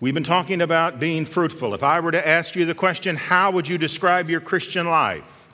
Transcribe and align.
We've 0.00 0.14
been 0.14 0.24
talking 0.24 0.62
about 0.62 0.98
being 0.98 1.26
fruitful. 1.26 1.74
If 1.74 1.82
I 1.82 2.00
were 2.00 2.10
to 2.10 2.26
ask 2.26 2.56
you 2.56 2.64
the 2.64 2.74
question, 2.74 3.16
how 3.16 3.50
would 3.50 3.68
you 3.68 3.76
describe 3.76 4.30
your 4.30 4.40
Christian 4.40 4.88
life? 4.88 5.46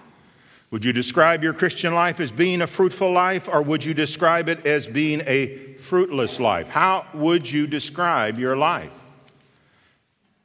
Would 0.71 0.85
you 0.85 0.93
describe 0.93 1.43
your 1.43 1.53
Christian 1.53 1.93
life 1.93 2.21
as 2.21 2.31
being 2.31 2.63
a 2.63 2.69
fruitful 2.69 3.11
life, 3.11 3.49
or 3.49 3.61
would 3.61 3.85
you 3.85 3.93
describe 3.93 4.49
it 4.49 4.65
as 4.65 4.87
being 4.87 5.23
a 5.27 5.75
fruitless 5.79 6.39
life? 6.39 6.69
How 6.69 7.07
would 7.13 7.51
you 7.51 7.67
describe 7.67 8.39
your 8.39 8.57
life? 8.57 8.93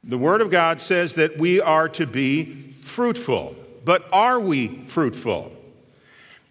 The 0.02 0.18
Word 0.18 0.40
of 0.40 0.50
God 0.50 0.80
says 0.80 1.14
that 1.14 1.38
we 1.38 1.60
are 1.60 1.88
to 1.90 2.04
be 2.04 2.74
fruitful, 2.80 3.54
but 3.84 4.08
are 4.12 4.40
we 4.40 4.82
fruitful? 4.86 5.52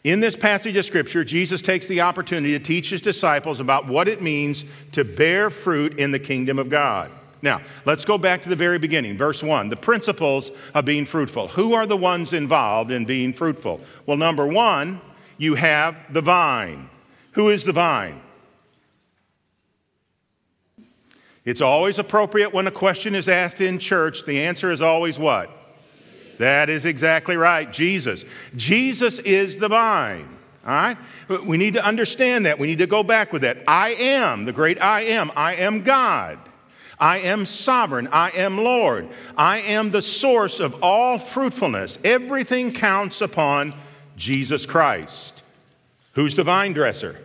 In 0.06 0.22
this 0.22 0.38
passage 0.38 0.78
of 0.78 0.86
Scripture, 0.86 1.26
Jesus 1.26 1.62
takes 1.62 1.86
the 1.86 2.00
opportunity 2.00 2.58
to 2.58 2.64
teach 2.64 2.92
his 2.92 3.02
disciples 3.02 3.60
about 3.60 3.88
what 3.88 4.08
it 4.08 4.22
means 4.22 4.64
to 4.94 5.04
bear 5.04 5.50
fruit 5.50 6.00
in 6.00 6.12
the 6.12 6.20
kingdom 6.20 6.58
of 6.58 6.70
God. 6.70 7.12
Now, 7.42 7.62
let's 7.86 8.06
go 8.06 8.18
back 8.18 8.44
to 8.44 8.50
the 8.50 8.56
very 8.56 8.78
beginning, 8.78 9.18
verse 9.18 9.42
1. 9.42 9.70
The 9.70 9.76
principles 9.76 10.52
of 10.74 10.86
being 10.86 11.06
fruitful. 11.06 11.48
Who 11.50 11.74
are 11.74 11.88
the 11.88 11.98
ones 11.98 12.34
involved 12.34 12.92
in 12.92 13.06
being 13.06 13.34
fruitful? 13.34 13.82
Well, 14.06 14.18
number 14.18 14.46
one, 14.46 15.02
you 15.38 15.56
have 15.56 16.14
the 16.14 16.22
vine. 16.22 16.90
Who 17.32 17.50
is 17.50 17.64
the 17.64 17.74
vine? 17.74 18.22
It's 21.44 21.62
always 21.62 21.98
appropriate 21.98 22.54
when 22.54 22.68
a 22.68 22.72
question 22.72 23.16
is 23.16 23.28
asked 23.28 23.62
in 23.62 23.80
church, 23.80 24.26
the 24.26 24.44
answer 24.44 24.70
is 24.70 24.82
always 24.82 25.18
what? 25.18 25.58
That 26.38 26.70
is 26.70 26.86
exactly 26.86 27.36
right, 27.38 27.72
Jesus. 27.72 28.26
Jesus 28.56 29.18
is 29.20 29.58
the 29.58 29.70
vine. 29.70 30.38
All 30.66 30.74
right? 30.74 30.98
But 31.28 31.46
we 31.46 31.58
need 31.58 31.74
to 31.74 31.84
understand 31.84 32.46
that. 32.46 32.60
We 32.60 32.68
need 32.68 32.78
to 32.78 32.88
go 32.88 33.02
back 33.02 33.34
with 33.34 33.42
that. 33.42 33.64
I 33.68 33.90
am 33.96 34.46
the 34.46 34.54
great 34.54 34.80
I 34.80 35.02
am. 35.06 35.32
I 35.36 35.56
am 35.56 35.82
God. 35.82 36.38
I 37.02 37.18
am 37.18 37.48
sovereign. 37.48 38.08
I 38.12 38.30
am 38.30 38.60
Lord. 38.60 39.10
I 39.36 39.58
am 39.62 39.90
the 39.90 40.04
source 40.04 40.60
of 40.60 40.84
all 40.84 41.18
fruitfulness. 41.18 41.98
Everything 42.04 42.72
counts 42.72 43.22
upon 43.22 43.74
Jesus 44.16 44.68
Christ. 44.68 45.42
Who's 46.14 46.36
the 46.36 46.44
vine 46.44 46.74
dresser? 46.74 47.18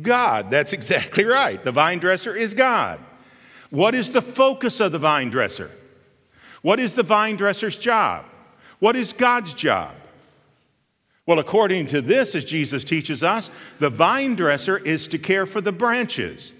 God. 0.00 0.50
That's 0.50 0.72
exactly 0.72 1.24
right. 1.24 1.62
The 1.62 1.72
vine 1.72 1.98
dresser 1.98 2.34
is 2.34 2.54
God. 2.54 2.98
What 3.68 3.94
is 3.94 4.10
the 4.10 4.22
focus 4.22 4.80
of 4.80 4.92
the 4.92 4.98
vine 4.98 5.28
dresser? 5.28 5.70
What 6.62 6.80
is 6.80 6.94
the 6.94 7.02
vine 7.02 7.36
dresser's 7.36 7.76
job? 7.76 8.24
What 8.78 8.96
is 8.96 9.12
God's 9.12 9.52
job? 9.52 9.94
Well, 11.26 11.40
according 11.40 11.88
to 11.88 12.00
this, 12.00 12.36
as 12.36 12.44
Jesus 12.44 12.84
teaches 12.84 13.22
us, 13.24 13.50
the 13.80 13.90
vine 13.90 14.36
dresser 14.36 14.78
is 14.78 15.08
to 15.08 15.18
care 15.18 15.44
for 15.44 15.60
the 15.60 15.72
branches. 15.72 16.54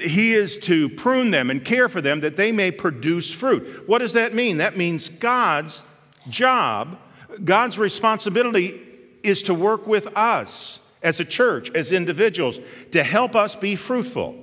He 0.00 0.34
is 0.34 0.58
to 0.58 0.88
prune 0.88 1.30
them 1.30 1.50
and 1.50 1.64
care 1.64 1.88
for 1.88 2.00
them 2.00 2.20
that 2.20 2.36
they 2.36 2.52
may 2.52 2.70
produce 2.70 3.32
fruit. 3.32 3.88
What 3.88 3.98
does 4.00 4.12
that 4.12 4.34
mean? 4.34 4.58
That 4.58 4.76
means 4.76 5.08
God's 5.08 5.84
job, 6.28 6.98
God's 7.44 7.78
responsibility 7.78 8.80
is 9.22 9.42
to 9.44 9.54
work 9.54 9.86
with 9.86 10.16
us 10.16 10.80
as 11.02 11.20
a 11.20 11.24
church, 11.24 11.70
as 11.74 11.92
individuals, 11.92 12.58
to 12.92 13.02
help 13.02 13.36
us 13.36 13.54
be 13.54 13.76
fruitful. 13.76 14.36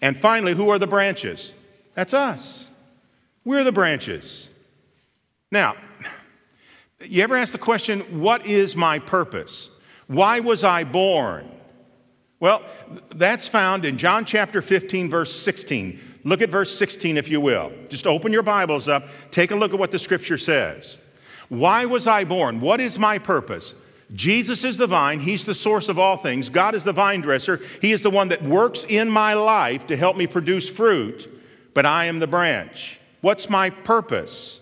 And 0.00 0.16
finally, 0.16 0.52
who 0.54 0.68
are 0.70 0.78
the 0.78 0.86
branches? 0.86 1.52
That's 1.94 2.12
us. 2.12 2.66
We're 3.44 3.64
the 3.64 3.72
branches. 3.72 4.48
Now, 5.50 5.76
you 7.04 7.22
ever 7.22 7.36
ask 7.36 7.52
the 7.52 7.58
question, 7.58 8.00
what 8.20 8.46
is 8.46 8.76
my 8.76 8.98
purpose? 8.98 9.70
Why 10.06 10.40
was 10.40 10.64
I 10.64 10.84
born? 10.84 11.50
Well, 12.40 12.62
that's 13.14 13.46
found 13.46 13.84
in 13.84 13.98
John 13.98 14.24
chapter 14.24 14.62
15, 14.62 15.08
verse 15.08 15.34
16. 15.34 16.00
Look 16.24 16.42
at 16.42 16.50
verse 16.50 16.76
16, 16.76 17.16
if 17.16 17.28
you 17.28 17.40
will. 17.40 17.72
Just 17.88 18.06
open 18.06 18.32
your 18.32 18.42
Bibles 18.42 18.88
up, 18.88 19.08
take 19.30 19.50
a 19.50 19.56
look 19.56 19.72
at 19.72 19.78
what 19.78 19.90
the 19.90 19.98
scripture 19.98 20.38
says. 20.38 20.98
Why 21.48 21.84
was 21.84 22.06
I 22.06 22.24
born? 22.24 22.60
What 22.60 22.80
is 22.80 22.98
my 22.98 23.18
purpose? 23.18 23.74
Jesus 24.14 24.64
is 24.64 24.76
the 24.76 24.86
vine. 24.86 25.20
He's 25.20 25.44
the 25.44 25.54
source 25.54 25.88
of 25.88 25.98
all 25.98 26.16
things. 26.16 26.48
God 26.48 26.74
is 26.74 26.84
the 26.84 26.92
vine 26.92 27.20
dresser. 27.20 27.60
He 27.80 27.92
is 27.92 28.02
the 28.02 28.10
one 28.10 28.28
that 28.28 28.42
works 28.42 28.84
in 28.88 29.08
my 29.08 29.34
life 29.34 29.86
to 29.86 29.96
help 29.96 30.16
me 30.16 30.26
produce 30.26 30.68
fruit, 30.68 31.32
but 31.74 31.86
I 31.86 32.06
am 32.06 32.18
the 32.18 32.26
branch. 32.26 32.98
What's 33.20 33.48
my 33.48 33.70
purpose? 33.70 34.60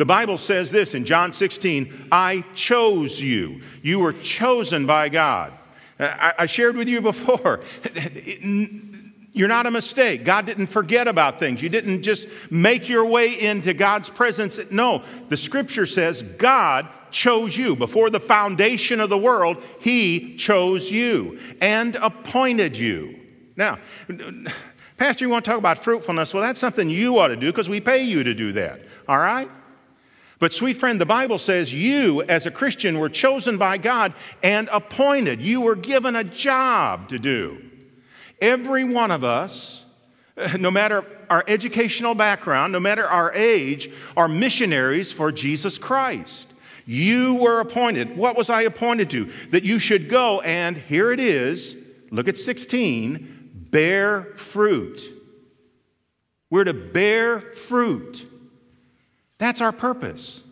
The 0.00 0.06
Bible 0.06 0.38
says 0.38 0.70
this 0.70 0.94
in 0.94 1.04
John 1.04 1.34
16 1.34 2.08
I 2.10 2.42
chose 2.54 3.20
you. 3.20 3.60
You 3.82 3.98
were 3.98 4.14
chosen 4.14 4.86
by 4.86 5.10
God. 5.10 5.52
Uh, 5.98 6.16
I, 6.18 6.32
I 6.38 6.46
shared 6.46 6.74
with 6.74 6.88
you 6.88 7.02
before. 7.12 7.60
You're 9.32 9.48
not 9.48 9.66
a 9.66 9.70
mistake. 9.70 10.24
God 10.24 10.46
didn't 10.46 10.68
forget 10.68 11.06
about 11.06 11.38
things. 11.38 11.60
You 11.60 11.68
didn't 11.68 12.02
just 12.02 12.28
make 12.50 12.88
your 12.88 13.04
way 13.04 13.38
into 13.38 13.74
God's 13.74 14.08
presence. 14.08 14.58
No, 14.70 15.04
the 15.28 15.36
scripture 15.36 15.84
says 15.84 16.22
God 16.22 16.88
chose 17.10 17.54
you. 17.54 17.76
Before 17.76 18.08
the 18.08 18.20
foundation 18.20 19.00
of 19.00 19.10
the 19.10 19.18
world, 19.18 19.62
He 19.80 20.34
chose 20.36 20.90
you 20.90 21.38
and 21.60 21.96
appointed 21.96 22.74
you. 22.74 23.20
Now, 23.54 23.78
Pastor, 24.96 25.26
you 25.26 25.28
want 25.28 25.44
to 25.44 25.50
talk 25.50 25.58
about 25.58 25.84
fruitfulness? 25.84 26.32
Well, 26.32 26.42
that's 26.42 26.58
something 26.58 26.88
you 26.88 27.18
ought 27.18 27.28
to 27.28 27.36
do 27.36 27.52
because 27.52 27.68
we 27.68 27.82
pay 27.82 28.02
you 28.02 28.24
to 28.24 28.32
do 28.32 28.52
that. 28.52 28.80
All 29.06 29.18
right? 29.18 29.50
But, 30.40 30.54
sweet 30.54 30.78
friend, 30.78 30.98
the 30.98 31.06
Bible 31.06 31.38
says 31.38 31.72
you, 31.72 32.22
as 32.22 32.46
a 32.46 32.50
Christian, 32.50 32.98
were 32.98 33.10
chosen 33.10 33.58
by 33.58 33.76
God 33.76 34.14
and 34.42 34.70
appointed. 34.72 35.42
You 35.42 35.60
were 35.60 35.76
given 35.76 36.16
a 36.16 36.24
job 36.24 37.10
to 37.10 37.18
do. 37.18 37.62
Every 38.40 38.82
one 38.82 39.10
of 39.10 39.22
us, 39.22 39.84
no 40.58 40.70
matter 40.70 41.04
our 41.28 41.44
educational 41.46 42.14
background, 42.14 42.72
no 42.72 42.80
matter 42.80 43.06
our 43.06 43.30
age, 43.34 43.90
are 44.16 44.28
missionaries 44.28 45.12
for 45.12 45.30
Jesus 45.30 45.76
Christ. 45.76 46.48
You 46.86 47.34
were 47.34 47.60
appointed. 47.60 48.16
What 48.16 48.34
was 48.34 48.48
I 48.48 48.62
appointed 48.62 49.10
to? 49.10 49.26
That 49.50 49.64
you 49.64 49.78
should 49.78 50.08
go 50.08 50.40
and, 50.40 50.74
here 50.74 51.12
it 51.12 51.20
is, 51.20 51.76
look 52.10 52.28
at 52.28 52.38
16, 52.38 53.68
bear 53.70 54.24
fruit. 54.36 55.02
We're 56.48 56.64
to 56.64 56.72
bear 56.74 57.40
fruit. 57.40 58.26
That's 59.40 59.62
our 59.62 59.72
purpose. 59.72 60.42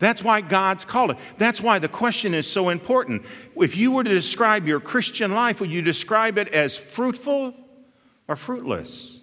That's 0.00 0.24
why 0.24 0.40
God's 0.40 0.84
called 0.84 1.12
it. 1.12 1.18
That's 1.38 1.60
why 1.60 1.78
the 1.78 1.88
question 1.88 2.34
is 2.34 2.50
so 2.50 2.68
important. 2.68 3.24
If 3.54 3.76
you 3.76 3.92
were 3.92 4.02
to 4.02 4.10
describe 4.10 4.66
your 4.66 4.80
Christian 4.80 5.32
life, 5.32 5.60
would 5.60 5.70
you 5.70 5.80
describe 5.80 6.36
it 6.36 6.48
as 6.48 6.76
fruitful 6.76 7.54
or 8.26 8.34
fruitless? 8.34 9.20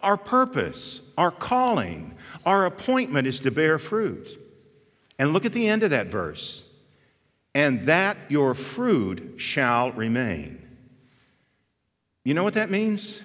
Our 0.00 0.16
purpose, 0.16 1.00
our 1.18 1.32
calling, 1.32 2.14
our 2.44 2.66
appointment 2.66 3.26
is 3.26 3.40
to 3.40 3.50
bear 3.50 3.80
fruit. 3.80 4.28
And 5.18 5.32
look 5.32 5.44
at 5.44 5.52
the 5.52 5.66
end 5.66 5.82
of 5.82 5.90
that 5.90 6.06
verse. 6.06 6.62
And 7.52 7.82
that 7.86 8.16
your 8.28 8.54
fruit 8.54 9.34
shall 9.38 9.90
remain. 9.90 10.62
You 12.22 12.34
know 12.34 12.44
what 12.44 12.54
that 12.54 12.70
means? 12.70 13.22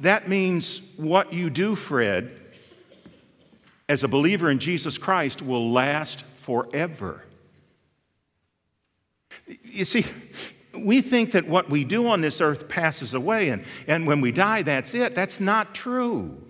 That 0.00 0.28
means 0.28 0.80
what 0.96 1.34
you 1.34 1.50
do, 1.50 1.76
Fred, 1.76 2.40
as 3.86 4.02
a 4.02 4.08
believer 4.08 4.50
in 4.50 4.58
Jesus 4.58 4.96
Christ 4.96 5.42
will 5.42 5.70
last 5.70 6.22
forever. 6.38 7.22
You 9.62 9.84
see, 9.84 10.06
we 10.74 11.02
think 11.02 11.32
that 11.32 11.46
what 11.46 11.68
we 11.68 11.84
do 11.84 12.08
on 12.08 12.22
this 12.22 12.40
earth 12.40 12.66
passes 12.66 13.12
away, 13.12 13.50
and, 13.50 13.62
and 13.86 14.06
when 14.06 14.22
we 14.22 14.32
die, 14.32 14.62
that's 14.62 14.94
it. 14.94 15.14
That's 15.14 15.38
not 15.38 15.74
true. 15.74 16.42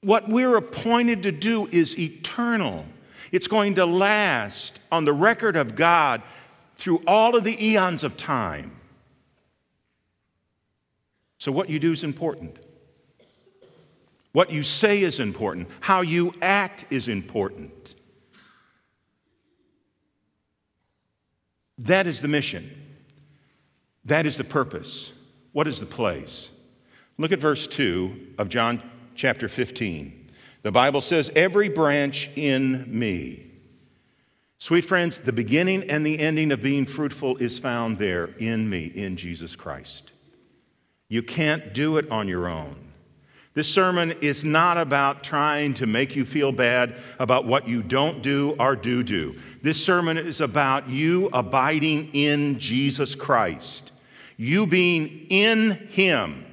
What 0.00 0.28
we're 0.28 0.56
appointed 0.56 1.22
to 1.22 1.30
do 1.30 1.68
is 1.70 1.96
eternal, 1.96 2.84
it's 3.30 3.46
going 3.46 3.74
to 3.74 3.86
last 3.86 4.80
on 4.90 5.04
the 5.04 5.12
record 5.12 5.54
of 5.54 5.76
God 5.76 6.20
through 6.76 7.00
all 7.06 7.36
of 7.36 7.44
the 7.44 7.64
eons 7.64 8.02
of 8.02 8.16
time. 8.16 8.77
So, 11.38 11.52
what 11.52 11.70
you 11.70 11.78
do 11.78 11.92
is 11.92 12.04
important. 12.04 12.58
What 14.32 14.50
you 14.50 14.62
say 14.62 15.02
is 15.02 15.20
important. 15.20 15.68
How 15.80 16.02
you 16.02 16.34
act 16.42 16.84
is 16.90 17.08
important. 17.08 17.94
That 21.78 22.06
is 22.06 22.20
the 22.20 22.28
mission. 22.28 22.70
That 24.04 24.26
is 24.26 24.36
the 24.36 24.44
purpose. 24.44 25.12
What 25.52 25.68
is 25.68 25.80
the 25.80 25.86
place? 25.86 26.50
Look 27.18 27.32
at 27.32 27.38
verse 27.38 27.66
2 27.66 28.34
of 28.38 28.48
John 28.48 28.82
chapter 29.14 29.48
15. 29.48 30.30
The 30.62 30.72
Bible 30.72 31.00
says, 31.00 31.30
Every 31.34 31.68
branch 31.68 32.30
in 32.36 32.86
me. 32.86 33.44
Sweet 34.58 34.84
friends, 34.84 35.20
the 35.20 35.32
beginning 35.32 35.88
and 35.88 36.04
the 36.04 36.18
ending 36.18 36.50
of 36.50 36.62
being 36.62 36.84
fruitful 36.84 37.36
is 37.36 37.60
found 37.60 37.98
there 37.98 38.26
in 38.38 38.68
me, 38.68 38.86
in 38.86 39.16
Jesus 39.16 39.54
Christ. 39.54 40.10
You 41.08 41.22
can't 41.22 41.72
do 41.72 41.96
it 41.96 42.10
on 42.10 42.28
your 42.28 42.48
own. 42.48 42.76
This 43.54 43.72
sermon 43.72 44.12
is 44.20 44.44
not 44.44 44.76
about 44.76 45.24
trying 45.24 45.74
to 45.74 45.86
make 45.86 46.14
you 46.14 46.24
feel 46.24 46.52
bad 46.52 47.00
about 47.18 47.44
what 47.44 47.66
you 47.66 47.82
don't 47.82 48.22
do 48.22 48.54
or 48.60 48.76
do 48.76 49.02
do. 49.02 49.34
This 49.62 49.82
sermon 49.82 50.16
is 50.16 50.40
about 50.40 50.88
you 50.88 51.28
abiding 51.32 52.10
in 52.12 52.60
Jesus 52.60 53.14
Christ, 53.14 53.90
you 54.36 54.66
being 54.66 55.26
in 55.28 55.70
Him, 55.90 56.44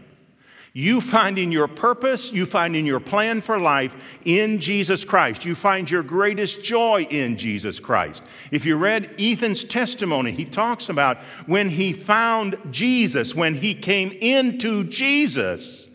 you 0.76 1.02
finding 1.02 1.52
your 1.52 1.68
purpose, 1.68 2.32
you 2.32 2.46
finding 2.46 2.86
your 2.86 3.00
plan 3.00 3.42
for 3.42 3.60
life 3.60 4.20
in 4.26 4.60
Jesus 4.60 5.04
Christ. 5.04 5.44
You 5.44 5.56
find 5.56 5.90
your 5.90 6.04
greatest 6.04 6.64
joy 6.64 7.08
in 7.10 7.38
Jesus 7.38 7.80
Christ. 7.80 8.22
If 8.52 8.66
you 8.66 8.78
read 8.78 9.16
Ethan's 9.18 9.64
testimony, 9.64 10.32
he 10.32 10.46
talks 10.46 10.90
about 10.90 11.18
when 11.48 11.70
he 11.70 11.94
found 11.94 12.60
Jesus, 12.70 13.34
when 13.34 13.56
he 13.56 13.74
came 13.74 14.12
into 14.12 14.84
Jesus 14.84 15.86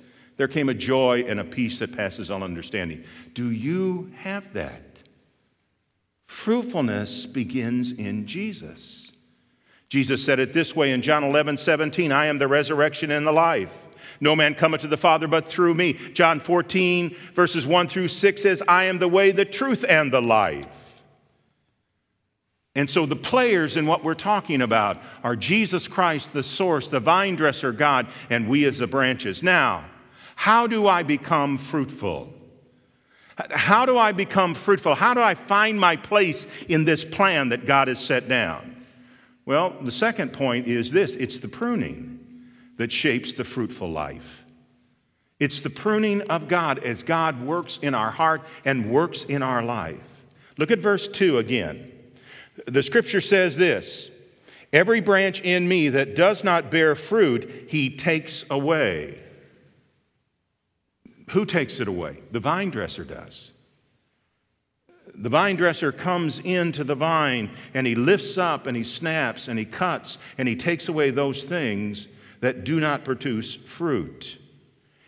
there 0.41 0.49
came 0.49 0.71
a 0.71 0.75
joy 0.75 1.23
and 1.29 1.39
a 1.39 1.45
peace 1.45 1.81
that 1.81 1.95
passes 1.95 2.31
all 2.31 2.43
understanding. 2.43 3.05
Do 3.35 3.51
you 3.51 4.11
have 4.17 4.55
that? 4.55 5.03
Fruitfulness 6.29 7.27
begins 7.27 7.93
in 7.93 8.27
Jesus. 8.27 9.13
Jesus 9.91 10.25
said 10.25 10.39
it 10.39 10.55
this 10.55 10.75
way 10.75 10.93
in 10.93 11.03
John 11.03 11.25
11, 11.25 11.59
17 11.59 12.11
I 12.11 12.25
am 12.25 12.39
the 12.39 12.49
resurrection 12.49 13.11
and 13.11 13.27
the 13.27 13.33
life. 13.33 13.90
No 14.21 14.37
man 14.37 14.55
cometh 14.55 14.83
to 14.83 14.87
the 14.87 14.97
Father 14.97 15.27
but 15.27 15.47
through 15.47 15.75
me. 15.75 15.95
John 15.95 16.41
14, 16.41 17.17
verses 17.35 17.67
1 17.67 17.89
through 17.89 18.09
6 18.09 18.43
says, 18.43 18.63
I 18.69 18.85
am 18.85 18.99
the 18.99 19.09
way, 19.09 19.33
the 19.33 19.47
truth, 19.47 19.85
and 19.89 20.13
the 20.13 20.21
life. 20.21 21.03
And 22.75 22.89
so 22.89 23.07
the 23.07 23.17
players 23.17 23.77
in 23.77 23.87
what 23.87 24.05
we're 24.05 24.15
talking 24.15 24.63
about 24.63 24.99
are 25.25 25.35
Jesus 25.35 25.89
Christ, 25.89 26.33
the 26.33 26.43
source, 26.43 26.89
the 26.89 27.01
vine 27.01 27.35
dresser, 27.35 27.73
God, 27.73 28.07
and 28.29 28.47
we 28.47 28.65
as 28.67 28.79
the 28.79 28.87
branches. 28.87 29.43
Now, 29.43 29.85
how 30.37 30.67
do 30.67 30.87
I 30.87 31.03
become 31.03 31.59
fruitful? 31.59 32.33
How 33.51 33.87
do 33.87 33.97
I 33.97 34.13
become 34.13 34.55
fruitful? 34.55 34.95
How 34.95 35.15
do 35.15 35.21
I 35.21 35.35
find 35.35 35.81
my 35.81 35.97
place 35.97 36.47
in 36.69 36.85
this 36.85 37.05
plan 37.05 37.49
that 37.49 37.67
God 37.67 37.89
has 37.89 37.99
set 37.99 38.29
down? 38.29 38.85
Well, 39.47 39.71
the 39.81 39.91
second 39.91 40.33
point 40.33 40.67
is 40.67 40.93
this 40.93 41.17
it's 41.17 41.39
the 41.39 41.49
pruning 41.49 42.20
that 42.81 42.91
shapes 42.91 43.35
the 43.35 43.45
fruitful 43.45 43.91
life. 43.91 44.43
It's 45.39 45.61
the 45.61 45.69
pruning 45.69 46.23
of 46.31 46.49
God 46.49 46.79
as 46.79 47.03
God 47.03 47.43
works 47.43 47.77
in 47.77 47.95
our 47.95 48.11
heart 48.11 48.41
and 48.65 48.91
works 48.91 49.25
in 49.25 49.43
our 49.43 49.63
life. 49.63 50.01
Look 50.57 50.71
at 50.71 50.79
verse 50.79 51.07
2 51.07 51.37
again. 51.37 51.93
The 52.65 52.83
scripture 52.83 53.21
says 53.21 53.59
this 53.59 54.09
Every 54.73 55.03
branch 55.03 55.43
in 55.43 55.69
me 55.69 55.91
that 55.91 56.15
does 56.17 56.43
not 56.43 56.71
bear 56.71 56.95
fruit, 56.95 57.67
he 57.69 57.95
takes 57.95 58.47
away. 58.49 59.19
Who 61.33 61.45
takes 61.45 61.81
it 61.81 61.89
away? 61.89 62.21
The 62.31 62.41
vine 62.41 62.71
dresser 62.71 63.05
does. 63.05 63.51
The 65.15 65.29
vine 65.29 65.57
dresser 65.57 65.93
comes 65.93 66.39
into 66.39 66.83
the 66.83 66.95
vine 66.95 67.51
and 67.75 67.87
he 67.87 67.95
lifts 67.95 68.39
up 68.39 68.67
and 68.67 68.75
he 68.75 68.85
snaps 68.85 69.49
and 69.49 69.59
he 69.59 69.67
cuts 69.67 70.17
and 70.39 70.49
he 70.49 70.57
takes 70.57 70.89
away 70.89 71.11
those 71.11 71.45
things 71.45 72.09
that 72.41 72.65
do 72.65 72.81
not 72.81 73.05
produce 73.05 73.55
fruit. 73.55 74.39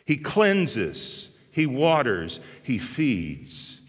He 0.05 0.17
cleanses, 0.17 1.31
he 1.51 1.67
waters, 1.67 2.41
he 2.63 2.79
feeds. 2.79 3.81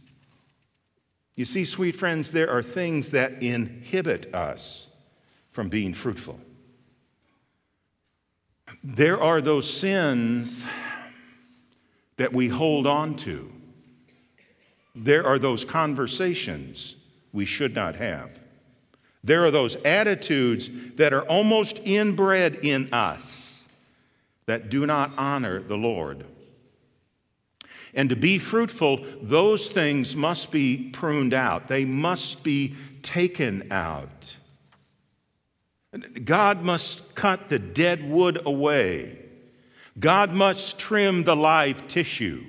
You 1.36 1.46
see, 1.46 1.66
sweet 1.66 1.96
friends, 1.96 2.32
there 2.32 2.50
are 2.50 2.62
things 2.62 3.12
that 3.12 3.42
inhibit 3.42 4.34
us 4.34 4.90
from 5.52 5.70
being 5.70 5.94
fruitful. 5.94 6.40
There 8.84 9.20
are 9.22 9.42
those 9.42 9.72
sins 9.72 10.66
that 12.18 12.34
we 12.34 12.50
hold 12.50 12.86
on 12.86 13.16
to. 13.18 13.52
There 14.96 15.26
are 15.26 15.40
those 15.40 15.66
conversations 15.66 16.96
we 17.32 17.46
should 17.46 17.74
not 17.74 17.96
have. 17.96 18.40
There 19.24 19.46
are 19.46 19.52
those 19.52 19.76
attitudes 19.78 20.70
that 20.96 21.14
are 21.14 21.24
almost 21.24 21.80
inbred 21.86 22.56
in 22.56 22.94
us 22.94 23.66
that 24.46 24.70
do 24.70 24.86
not 24.86 25.14
honor 25.18 25.62
the 25.62 25.78
Lord. 25.78 26.26
And 27.94 28.10
to 28.10 28.16
be 28.16 28.38
fruitful, 28.38 29.06
those 29.22 29.70
things 29.70 30.16
must 30.16 30.52
be 30.52 30.90
pruned 30.92 31.34
out, 31.34 31.68
they 31.68 31.86
must 31.86 32.44
be 32.44 32.76
taken 33.02 33.72
out. 33.72 34.36
God 36.26 36.64
must 36.64 37.14
cut 37.14 37.50
the 37.50 37.60
dead 37.60 38.10
wood 38.10 38.42
away 38.46 39.24
God 40.00 40.32
must 40.32 40.80
trim 40.80 41.24
the 41.24 41.36
live 41.36 41.88
tissue. 41.88 42.44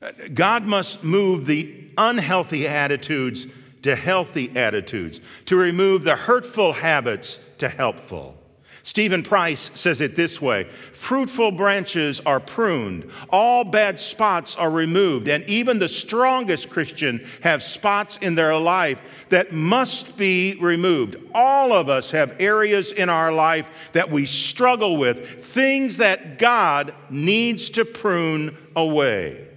Uh, 0.00 0.12
God 0.32 0.64
must 0.64 1.02
move 1.02 1.46
the 1.46 1.74
unhealthy 1.96 2.68
attitudes 2.68 3.46
to 3.82 3.94
healthy 3.94 4.56
attitudes, 4.56 5.20
to 5.46 5.56
remove 5.56 6.04
the 6.04 6.16
hurtful 6.16 6.72
habits 6.72 7.38
to 7.58 7.68
helpful. 7.68 8.38
Stephen 8.84 9.22
Price 9.22 9.70
says 9.78 10.00
it 10.00 10.16
this 10.16 10.40
way 10.40 10.64
Fruitful 10.64 11.52
branches 11.52 12.20
are 12.26 12.40
pruned, 12.40 13.10
all 13.30 13.64
bad 13.64 14.00
spots 14.00 14.56
are 14.56 14.70
removed, 14.70 15.28
and 15.28 15.44
even 15.44 15.78
the 15.78 15.88
strongest 15.88 16.68
Christian 16.68 17.24
have 17.42 17.62
spots 17.62 18.16
in 18.18 18.34
their 18.34 18.56
life 18.56 19.00
that 19.28 19.52
must 19.52 20.16
be 20.16 20.56
removed. 20.60 21.16
All 21.34 21.72
of 21.72 21.88
us 21.88 22.10
have 22.10 22.36
areas 22.40 22.92
in 22.92 23.08
our 23.08 23.32
life 23.32 23.70
that 23.92 24.10
we 24.10 24.26
struggle 24.26 24.96
with, 24.96 25.44
things 25.44 25.98
that 25.98 26.38
God 26.38 26.94
needs 27.08 27.70
to 27.70 27.84
prune 27.84 28.56
away. 28.74 29.48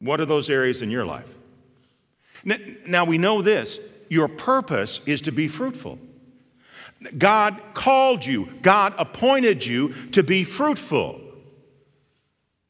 What 0.00 0.20
are 0.20 0.26
those 0.26 0.50
areas 0.50 0.82
in 0.82 0.90
your 0.90 1.06
life? 1.06 1.32
Now 2.44 3.04
we 3.04 3.18
know 3.18 3.42
this 3.42 3.78
your 4.08 4.28
purpose 4.28 5.00
is 5.06 5.22
to 5.22 5.32
be 5.32 5.48
fruitful. 5.48 5.98
God 7.18 7.60
called 7.74 8.24
you, 8.24 8.48
God 8.62 8.94
appointed 8.98 9.64
you 9.64 9.92
to 10.12 10.22
be 10.22 10.44
fruitful. 10.44 11.20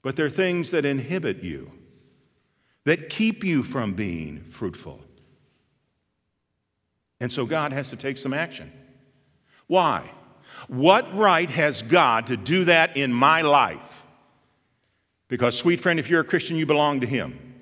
But 0.03 0.17
there 0.17 0.27
are 0.27 0.31
things 0.31 0.71
that 0.73 0.85
inhibit 0.85 1.43
you, 1.43 1.71
that 2.85 3.09
keep 3.09 3.43
you 3.43 3.63
from 3.63 3.95
being 3.95 4.45
fruitful. 4.51 5.01
And 7.21 7.33
so 7.33 7.47
God 7.47 7.73
has 7.73 7.91
to 7.91 7.97
take 7.97 8.19
some 8.19 8.35
action. 8.35 8.71
Why? 9.67 10.11
What 10.69 11.15
right 11.17 11.49
has 11.49 11.81
God 11.81 12.27
to 12.27 12.37
do 12.37 12.65
that 12.65 12.97
in 12.97 13.13
my 13.15 13.41
life? 13.41 14.05
Because, 15.29 15.57
sweet 15.57 15.81
friend, 15.81 15.99
if 15.99 16.11
you're 16.11 16.21
a 16.21 16.25
Christian, 16.25 16.57
you 16.57 16.67
belong 16.67 17.01
to 17.01 17.07
Him. 17.07 17.54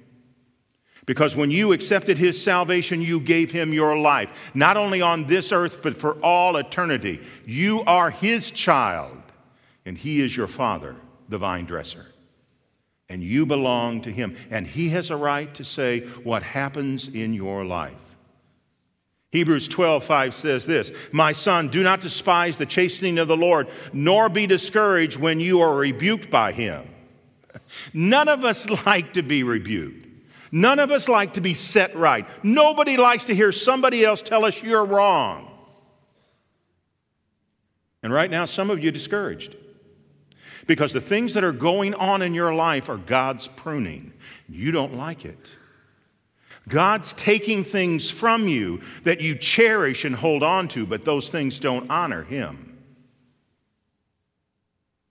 Because 1.04 1.34
when 1.34 1.50
you 1.50 1.72
accepted 1.72 2.16
his 2.16 2.42
salvation, 2.42 3.00
you 3.00 3.18
gave 3.18 3.50
him 3.50 3.72
your 3.72 3.96
life, 3.96 4.52
not 4.54 4.76
only 4.76 5.02
on 5.02 5.26
this 5.26 5.50
earth, 5.50 5.82
but 5.82 5.96
for 5.96 6.14
all 6.22 6.56
eternity. 6.56 7.20
You 7.44 7.82
are 7.82 8.10
his 8.10 8.50
child, 8.50 9.20
and 9.84 9.98
he 9.98 10.22
is 10.22 10.36
your 10.36 10.46
father, 10.46 10.94
the 11.28 11.38
vine 11.38 11.64
dresser. 11.64 12.06
And 13.08 13.22
you 13.22 13.46
belong 13.46 14.02
to 14.02 14.12
him, 14.12 14.36
and 14.50 14.66
he 14.66 14.90
has 14.90 15.10
a 15.10 15.16
right 15.16 15.52
to 15.54 15.64
say 15.64 16.00
what 16.22 16.44
happens 16.44 17.08
in 17.08 17.34
your 17.34 17.64
life. 17.64 18.12
Hebrews 19.32 19.66
12, 19.68 20.04
5 20.04 20.34
says 20.34 20.66
this 20.66 20.92
My 21.10 21.32
son, 21.32 21.68
do 21.68 21.82
not 21.82 22.00
despise 22.00 22.58
the 22.58 22.66
chastening 22.66 23.18
of 23.18 23.28
the 23.28 23.36
Lord, 23.36 23.68
nor 23.92 24.28
be 24.28 24.46
discouraged 24.46 25.18
when 25.18 25.40
you 25.40 25.62
are 25.62 25.74
rebuked 25.74 26.30
by 26.30 26.52
him. 26.52 26.86
None 27.92 28.28
of 28.28 28.44
us 28.44 28.68
like 28.86 29.14
to 29.14 29.22
be 29.22 29.42
rebuked. 29.42 30.01
None 30.52 30.78
of 30.78 30.90
us 30.90 31.08
like 31.08 31.32
to 31.32 31.40
be 31.40 31.54
set 31.54 31.96
right. 31.96 32.28
Nobody 32.44 32.98
likes 32.98 33.24
to 33.24 33.34
hear 33.34 33.52
somebody 33.52 34.04
else 34.04 34.20
tell 34.20 34.44
us 34.44 34.62
you're 34.62 34.84
wrong. 34.84 35.48
And 38.02 38.12
right 38.12 38.30
now, 38.30 38.44
some 38.44 38.68
of 38.68 38.82
you 38.82 38.90
are 38.90 38.92
discouraged 38.92 39.56
because 40.66 40.92
the 40.92 41.00
things 41.00 41.34
that 41.34 41.44
are 41.44 41.52
going 41.52 41.94
on 41.94 42.20
in 42.20 42.34
your 42.34 42.54
life 42.54 42.90
are 42.90 42.98
God's 42.98 43.48
pruning. 43.48 44.12
You 44.48 44.72
don't 44.72 44.94
like 44.94 45.24
it. 45.24 45.52
God's 46.68 47.12
taking 47.14 47.64
things 47.64 48.10
from 48.10 48.46
you 48.46 48.82
that 49.04 49.20
you 49.20 49.34
cherish 49.36 50.04
and 50.04 50.14
hold 50.14 50.42
on 50.42 50.68
to, 50.68 50.86
but 50.86 51.04
those 51.04 51.28
things 51.28 51.58
don't 51.58 51.90
honor 51.90 52.24
Him. 52.24 52.78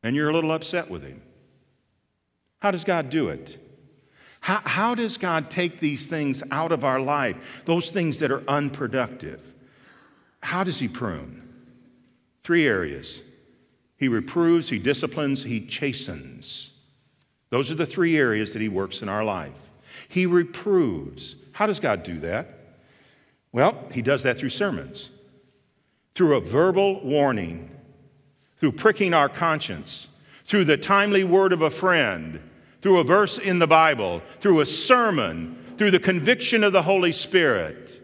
And 0.04 0.16
you're 0.16 0.30
a 0.30 0.34
little 0.34 0.52
upset 0.52 0.90
with 0.90 1.04
Him. 1.04 1.22
How 2.60 2.72
does 2.72 2.84
God 2.84 3.10
do 3.10 3.30
it? 3.30 3.58
How, 4.42 4.62
how 4.66 4.96
does 4.96 5.18
God 5.18 5.50
take 5.50 5.80
these 5.80 6.06
things 6.06 6.44
out 6.52 6.72
of 6.72 6.84
our 6.84 7.00
life, 7.00 7.62
those 7.66 7.90
things 7.90 8.20
that 8.20 8.32
are 8.32 8.44
unproductive? 8.48 9.42
How 10.42 10.64
does 10.64 10.80
He 10.80 10.88
prune? 10.88 11.48
Three 12.44 12.68
areas 12.68 13.22
He 13.98 14.08
reproves, 14.08 14.70
He 14.70 14.80
disciplines, 14.80 15.44
He 15.44 15.62
chastens. 15.62 16.72
Those 17.50 17.72
are 17.72 17.76
the 17.76 17.86
three 17.86 18.18
areas 18.18 18.54
that 18.54 18.62
He 18.62 18.70
works 18.70 19.02
in 19.02 19.10
our 19.10 19.24
life. 19.24 19.70
He 20.10 20.26
reproves. 20.26 21.36
How 21.54 21.68
does 21.68 21.80
God 21.80 22.04
do 22.04 22.20
that? 22.20 22.48
Well, 23.52 23.88
He 23.94 24.02
does 24.02 24.24
that 24.24 24.38
through 24.38 24.50
sermons, 24.50 25.10
through 26.16 26.36
a 26.36 26.42
verbal 26.42 27.02
warning, 27.02 27.70
through 28.58 28.74
pricking 28.74 29.14
our 29.14 29.30
conscience 29.30 30.08
through 30.52 30.66
the 30.66 30.78
timely 30.78 31.24
word 31.24 31.54
of 31.54 31.62
a 31.62 31.70
friend, 31.70 32.42
through 32.82 33.00
a 33.00 33.04
verse 33.04 33.38
in 33.38 33.60
the 33.60 33.68
Bible, 33.68 34.22
through 34.40 34.62
a 34.62 34.66
sermon, 34.66 35.76
through 35.78 35.92
the 35.92 36.00
conviction 36.00 36.64
of 36.64 36.74
the 36.74 36.82
Holy 36.82 37.12
Spirit. 37.12 38.00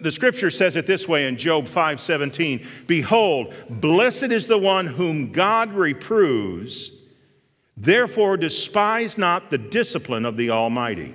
The 0.00 0.12
scripture 0.12 0.50
says 0.50 0.76
it 0.76 0.86
this 0.86 1.06
way 1.06 1.26
in 1.26 1.36
Job 1.36 1.68
5:17, 1.68 2.66
"Behold, 2.86 3.52
blessed 3.68 4.32
is 4.32 4.46
the 4.46 4.58
one 4.58 4.86
whom 4.86 5.30
God 5.30 5.74
reproves, 5.74 6.90
therefore 7.76 8.36
despise 8.36 9.18
not 9.18 9.50
the 9.50 9.58
discipline 9.58 10.24
of 10.24 10.36
the 10.36 10.50
Almighty." 10.50 11.14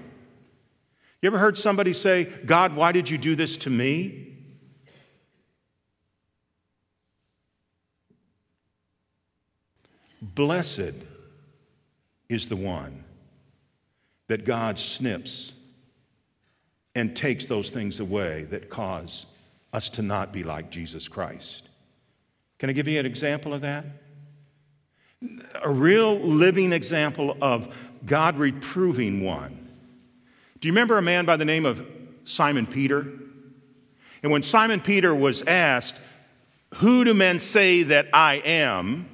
You 1.21 1.27
ever 1.27 1.39
heard 1.39 1.57
somebody 1.57 1.93
say, 1.93 2.25
"God, 2.45 2.75
why 2.75 2.91
did 2.91 3.09
you 3.09 3.17
do 3.17 3.35
this 3.35 3.57
to 3.57 3.69
me?" 3.69 4.27
Blessed 10.21 10.93
is 12.29 12.47
the 12.47 12.55
one 12.55 13.03
that 14.27 14.45
God 14.45 14.77
snips 14.77 15.51
and 16.95 17.15
takes 17.15 17.47
those 17.47 17.69
things 17.69 17.99
away 17.99 18.43
that 18.45 18.69
cause 18.69 19.25
us 19.73 19.89
to 19.91 20.01
not 20.01 20.31
be 20.31 20.43
like 20.43 20.69
Jesus 20.69 21.07
Christ. 21.07 21.63
Can 22.59 22.69
I 22.69 22.73
give 22.73 22.87
you 22.87 22.99
an 22.99 23.05
example 23.05 23.53
of 23.53 23.61
that? 23.61 23.85
A 25.63 25.69
real 25.69 26.19
living 26.19 26.71
example 26.71 27.37
of 27.41 27.75
God 28.05 28.37
reproving 28.37 29.23
one. 29.23 29.67
Do 30.59 30.67
you 30.67 30.73
remember 30.73 30.97
a 30.97 31.01
man 31.01 31.25
by 31.25 31.37
the 31.37 31.45
name 31.45 31.65
of 31.65 31.85
Simon 32.25 32.65
Peter? 32.65 33.07
And 34.21 34.31
when 34.31 34.43
Simon 34.43 34.79
Peter 34.79 35.13
was 35.13 35.41
asked, 35.43 35.95
Who 36.75 37.03
do 37.03 37.13
men 37.13 37.39
say 37.39 37.83
that 37.83 38.07
I 38.13 38.35
am? 38.45 39.08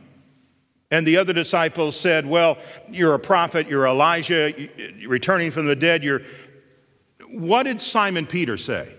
And 0.96 1.06
the 1.06 1.18
other 1.18 1.34
disciples 1.34 2.00
said, 2.00 2.26
Well, 2.26 2.58
you're 2.90 3.16
a 3.16 3.20
prophet, 3.20 3.68
you're 3.68 3.86
Elijah, 3.86 4.54
you're 4.98 5.10
returning 5.10 5.52
from 5.52 5.66
the 5.66 5.76
dead, 5.76 6.06
you're. 6.06 6.22
What 7.28 7.64
did 7.64 7.82
Simon 7.82 8.26
Peter 8.26 8.58
say? 8.58 8.96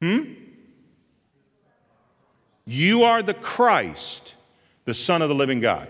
Hmm? 0.00 0.32
You 2.64 3.02
are 3.02 3.22
the 3.22 3.34
Christ, 3.34 4.32
the 4.86 4.94
Son 4.94 5.20
of 5.20 5.28
the 5.28 5.34
living 5.34 5.60
God. 5.60 5.88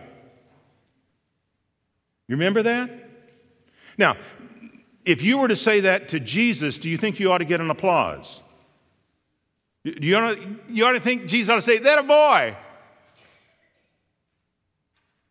You 2.26 2.34
remember 2.34 2.64
that? 2.64 2.90
Now, 3.96 4.16
if 5.04 5.22
you 5.22 5.38
were 5.38 5.46
to 5.46 5.54
say 5.54 5.78
that 5.80 6.08
to 6.08 6.18
Jesus, 6.18 6.78
do 6.78 6.88
you 6.88 6.96
think 6.96 7.20
you 7.20 7.30
ought 7.30 7.38
to 7.38 7.44
get 7.44 7.60
an 7.60 7.70
applause? 7.70 8.42
You 9.84 10.56
you 10.68 10.84
ought 10.84 10.92
to 10.92 11.00
think 11.00 11.26
Jesus 11.26 11.50
ought 11.50 11.56
to 11.56 11.62
say, 11.62 11.78
That 11.78 11.98
a 11.98 12.02
boy. 12.02 12.56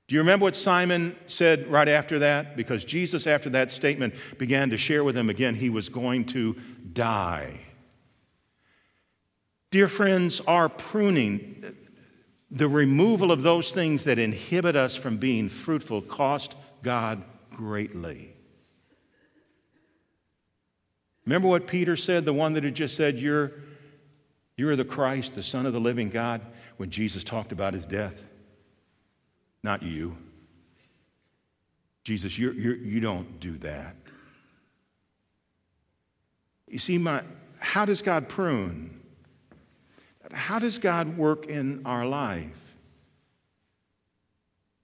Do 0.07 0.15
you 0.15 0.21
remember 0.21 0.43
what 0.43 0.57
Simon 0.57 1.15
said 1.27 1.67
right 1.69 1.87
after 1.87 2.19
that? 2.19 2.57
Because 2.57 2.83
Jesus, 2.83 3.25
after 3.27 3.49
that 3.51 3.71
statement, 3.71 4.13
began 4.37 4.69
to 4.71 4.77
share 4.77 5.05
with 5.05 5.15
him 5.15 5.29
again 5.29 5.55
he 5.55 5.69
was 5.69 5.87
going 5.87 6.25
to 6.25 6.57
die. 6.91 7.61
Dear 9.69 9.87
friends, 9.87 10.41
our 10.41 10.67
pruning, 10.67 11.77
the 12.49 12.67
removal 12.67 13.31
of 13.31 13.41
those 13.41 13.71
things 13.71 14.03
that 14.03 14.19
inhibit 14.19 14.75
us 14.75 14.97
from 14.97 15.15
being 15.15 15.47
fruitful, 15.47 16.01
cost 16.01 16.55
God 16.83 17.23
greatly. 17.49 18.33
Remember 21.25 21.47
what 21.47 21.67
Peter 21.67 21.95
said, 21.95 22.25
the 22.25 22.33
one 22.33 22.51
that 22.51 22.65
had 22.65 22.75
just 22.75 22.97
said, 22.97 23.17
You're 23.17 23.53
you 24.61 24.69
are 24.69 24.75
the 24.75 24.85
Christ, 24.85 25.33
the 25.33 25.41
Son 25.41 25.65
of 25.65 25.73
the 25.73 25.79
living 25.79 26.11
God, 26.11 26.39
when 26.77 26.91
Jesus 26.91 27.23
talked 27.23 27.51
about 27.51 27.73
his 27.73 27.83
death. 27.83 28.21
Not 29.63 29.81
you. 29.81 30.15
Jesus, 32.03 32.37
you're, 32.37 32.53
you're, 32.53 32.75
you 32.75 33.01
do 33.01 33.11
not 33.11 33.39
do 33.39 33.57
that. 33.57 33.95
You 36.67 36.77
see, 36.77 36.99
my, 36.99 37.23
how 37.57 37.85
does 37.85 38.03
God 38.03 38.29
prune? 38.29 39.01
How 40.31 40.59
does 40.59 40.77
God 40.77 41.17
work 41.17 41.47
in 41.47 41.81
our 41.83 42.05
life? 42.05 42.75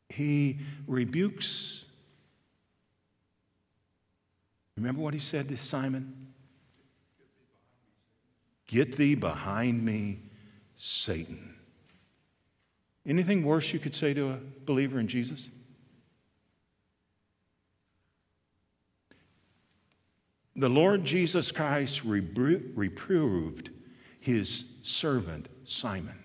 He 0.10 0.58
rebukes. 0.88 1.86
Remember 4.76 5.04
what 5.04 5.14
he 5.14 5.20
said 5.20 5.48
to 5.50 5.58
Simon? 5.58 6.27
Get 8.68 8.98
thee 8.98 9.16
behind 9.16 9.84
me, 9.84 10.20
Satan. 10.76 11.56
Anything 13.06 13.44
worse 13.44 13.72
you 13.72 13.80
could 13.80 13.96
say 13.96 14.14
to 14.14 14.32
a 14.32 14.40
believer 14.66 15.00
in 15.00 15.08
Jesus? 15.08 15.48
The 20.58 20.70
Lord 20.70 21.06
Jesus 21.06 21.52
Christ 21.52 22.04
reproved 22.04 23.70
his 24.20 24.66
servant 24.82 25.48
Simon. 25.66 26.18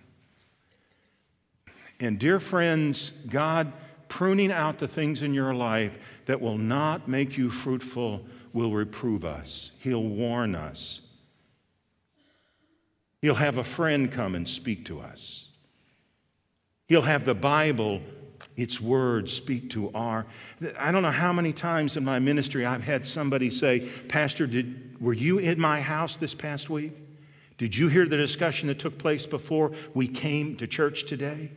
And, 2.01 2.19
dear 2.19 2.41
friends, 2.41 3.13
God 3.29 3.73
pruning 4.09 4.51
out 4.51 4.79
the 4.79 4.89
things 4.89 5.23
in 5.23 5.35
your 5.35 5.55
life 5.55 5.99
that 6.27 6.41
will 6.41 6.59
not 6.59 7.07
make 7.07 7.39
you 7.39 7.51
fruitful 7.51 8.27
will 8.53 8.73
reprove 8.73 9.25
us. 9.25 9.71
He'll 9.79 10.03
warn 10.03 10.55
us. 10.55 11.02
He'll 13.23 13.37
have 13.37 13.57
a 13.57 13.65
friend 13.65 14.11
come 14.11 14.35
and 14.35 14.49
speak 14.49 14.85
to 14.87 15.01
us. 15.01 15.47
He'll 16.89 17.03
have 17.03 17.25
the 17.25 17.37
Bible, 17.37 18.03
its 18.57 18.81
words, 18.81 19.33
speak 19.33 19.71
to 19.71 19.93
our. 19.95 20.27
I 20.79 20.91
don't 20.91 21.03
know 21.03 21.13
how 21.13 21.33
many 21.33 21.53
times 21.53 21.97
in 21.97 22.05
my 22.05 22.19
ministry 22.19 22.67
I've 22.67 22.83
had 22.83 23.07
somebody 23.07 23.49
say, 23.49 23.89
Pastor, 24.09 24.49
did, 24.49 25.01
were 25.01 25.13
you 25.13 25.39
in 25.39 25.61
my 25.61 25.81
house 25.81 26.17
this 26.17 26.35
past 26.35 26.69
week? 26.69 26.93
Did 27.59 27.77
you 27.77 27.87
hear 27.87 28.07
the 28.07 28.17
discussion 28.17 28.67
that 28.69 28.81
took 28.81 28.99
place 28.99 29.25
before 29.25 29.71
we 29.95 30.09
came 30.09 30.57
to 30.57 30.67
church 30.67 31.05
today? 31.05 31.53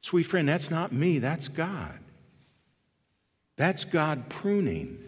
Sweet 0.00 0.24
friend, 0.24 0.48
that's 0.48 0.70
not 0.70 0.92
me, 0.92 1.20
that's 1.20 1.46
God. 1.46 2.00
That's 3.56 3.84
God 3.84 4.28
pruning. 4.28 4.98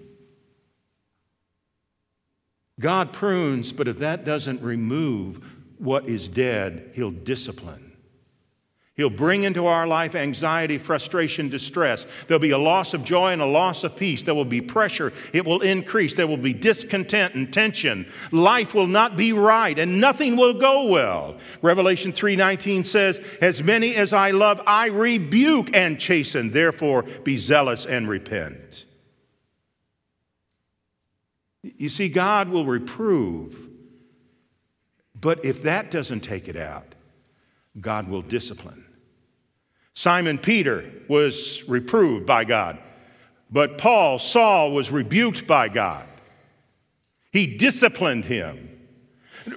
God 2.81 3.13
prunes, 3.13 3.73
but 3.73 3.89
if 3.89 3.99
that 3.99 4.25
doesn't 4.25 4.63
remove 4.63 5.45
what 5.79 6.09
is 6.09 6.29
dead, 6.29 6.93
He'll 6.95 7.11
discipline. 7.11 7.89
He'll 8.99 9.09
bring 9.09 9.45
into 9.45 9.67
our 9.67 9.87
life 9.87 10.17
anxiety, 10.17 10.77
frustration, 10.77 11.49
distress. 11.49 12.05
There'll 12.27 12.41
be 12.41 12.51
a 12.51 12.59
loss 12.59 12.95
of 12.95 13.05
joy 13.05 13.31
and 13.31 13.41
a 13.41 13.47
loss 13.47 13.85
of 13.85 13.95
peace. 13.95 14.25
There 14.25 14.35
will 14.35 14.45
be 14.45 14.61
pressure. 14.61 15.13
It 15.33 15.47
will 15.47 15.61
increase. 15.61 16.17
There 16.17 16.27
will 16.27 16.37
be 16.37 16.53
discontent 16.53 17.37
and 17.37 17.53
tension. 17.53 18.11
Life 18.33 18.75
will 18.75 18.89
not 18.89 19.17
be 19.17 19.33
right 19.33 19.79
and 19.79 20.01
nothing 20.01 20.37
will 20.37 20.55
go 20.55 20.87
well. 20.87 21.37
Revelation 21.63 22.13
3:19 22.13 22.83
says, 22.83 23.21
"As 23.41 23.63
many 23.63 23.95
as 23.95 24.13
I 24.13 24.33
love, 24.33 24.61
I 24.67 24.89
rebuke 24.89 25.71
and 25.75 26.01
chasten. 26.01 26.51
Therefore, 26.51 27.05
be 27.23 27.37
zealous 27.37 27.87
and 27.87 28.09
repent." 28.09 28.85
You 31.63 31.89
see, 31.89 32.09
God 32.09 32.49
will 32.49 32.65
reprove, 32.65 33.69
but 35.15 35.45
if 35.45 35.65
that 35.65 35.91
doesn't 35.91 36.21
take 36.21 36.49
it 36.49 36.57
out, 36.57 36.95
God 37.81 38.09
will 38.09 38.23
discipline. 38.23 38.85
Simon 39.95 40.39
Peter 40.39 40.91
was 41.09 41.69
reproved 41.69 42.25
by 42.25 42.45
God, 42.45 42.79
but 43.51 43.79
Paul, 43.79 44.19
Saul, 44.19 44.73
was 44.73 44.93
rebuked 44.93 45.47
by 45.47 45.69
God. 45.69 46.07
He 47.33 47.57
disciplined 47.57 48.25
him. 48.25 48.69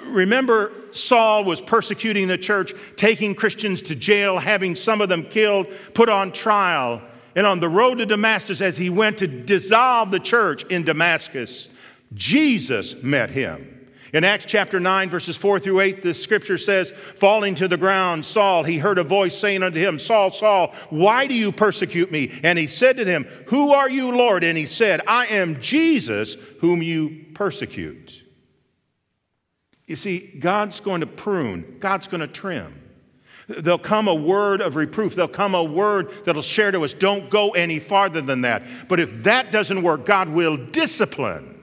Remember, 0.06 0.72
Saul 0.92 1.44
was 1.44 1.62
persecuting 1.62 2.28
the 2.28 2.38
church, 2.38 2.74
taking 2.98 3.36
Christians 3.36 3.82
to 3.84 3.96
jail, 3.96 4.40
having 4.40 4.76
some 4.76 5.02
of 5.02 5.10
them 5.10 5.24
killed, 5.24 5.68
put 5.94 6.10
on 6.10 6.32
trial. 6.32 7.02
And 7.36 7.46
on 7.46 7.60
the 7.60 7.70
road 7.70 8.00
to 8.00 8.06
Damascus, 8.06 8.62
as 8.62 8.78
he 8.78 8.90
went 8.90 9.20
to 9.20 9.28
dissolve 9.28 10.12
the 10.12 10.20
church 10.20 10.64
in 10.66 10.84
Damascus, 10.84 11.70
Jesus 12.14 13.02
met 13.02 13.30
him. 13.30 13.72
In 14.14 14.26
Acts 14.26 14.44
chapter 14.46 14.78
9, 14.78 15.10
verses 15.10 15.38
4 15.38 15.60
through 15.60 15.80
8, 15.80 16.02
the 16.02 16.14
scripture 16.14 16.58
says, 16.58 16.92
Falling 16.92 17.56
to 17.56 17.70
the 17.70 17.78
ground, 17.78 18.26
Saul, 18.26 18.64
he 18.64 18.78
heard 18.78 18.98
a 18.98 19.04
voice 19.04 19.38
saying 19.38 19.64
unto 19.64 19.80
him, 19.80 20.00
Saul, 20.00 20.32
Saul, 20.32 20.74
why 20.90 21.28
do 21.28 21.34
you 21.34 21.54
persecute 21.54 22.12
me? 22.12 22.32
And 22.44 22.60
he 22.60 22.68
said 22.68 22.98
to 22.98 23.06
him, 23.06 23.24
Who 23.48 23.72
are 23.72 23.90
you, 23.90 24.12
Lord? 24.12 24.44
And 24.44 24.58
he 24.58 24.66
said, 24.66 25.00
I 25.08 25.28
am 25.28 25.62
Jesus 25.62 26.36
whom 26.60 26.82
you 26.82 27.26
persecute. 27.34 28.22
You 29.88 29.96
see, 29.96 30.20
God's 30.20 30.82
going 30.82 31.02
to 31.02 31.08
prune, 31.08 31.78
God's 31.80 32.08
going 32.08 32.22
to 32.22 32.28
trim. 32.28 32.78
There'll 33.48 33.78
come 33.80 34.08
a 34.08 34.16
word 34.16 34.62
of 34.62 34.76
reproof. 34.76 35.16
There'll 35.16 35.28
come 35.28 35.56
a 35.56 35.64
word 35.64 36.12
that'll 36.26 36.42
share 36.42 36.72
to 36.72 36.86
us, 36.86 36.94
don't 36.94 37.30
go 37.30 37.52
any 37.52 37.80
farther 37.80 38.22
than 38.22 38.42
that. 38.42 38.64
But 38.88 39.00
if 39.00 39.24
that 39.24 39.52
doesn't 39.52 39.82
work, 39.82 40.06
God 40.06 40.30
will 40.30 40.58
discipline. 40.58 41.61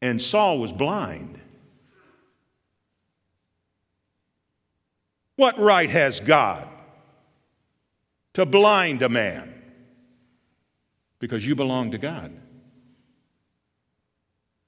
And 0.00 0.20
Saul 0.22 0.58
was 0.58 0.72
blind. 0.72 1.40
What 5.36 5.58
right 5.58 5.90
has 5.90 6.20
God 6.20 6.68
to 8.34 8.44
blind 8.46 9.02
a 9.02 9.08
man? 9.08 9.54
Because 11.18 11.46
you 11.46 11.54
belong 11.54 11.92
to 11.92 11.98
God. 11.98 12.32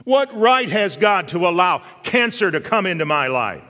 What 0.05 0.37
right 0.37 0.69
has 0.69 0.97
God 0.97 1.29
to 1.29 1.47
allow 1.49 1.83
cancer 2.03 2.51
to 2.51 2.61
come 2.61 2.87
into 2.87 3.05
my 3.05 3.27
life? 3.27 3.63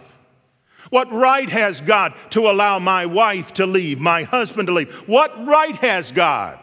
What 0.90 1.10
right 1.12 1.48
has 1.48 1.80
God 1.80 2.14
to 2.30 2.48
allow 2.48 2.78
my 2.78 3.06
wife 3.06 3.52
to 3.54 3.66
leave, 3.66 4.00
my 4.00 4.22
husband 4.24 4.68
to 4.68 4.72
leave? 4.72 4.92
What 5.08 5.46
right 5.46 5.76
has 5.76 6.10
God? 6.10 6.58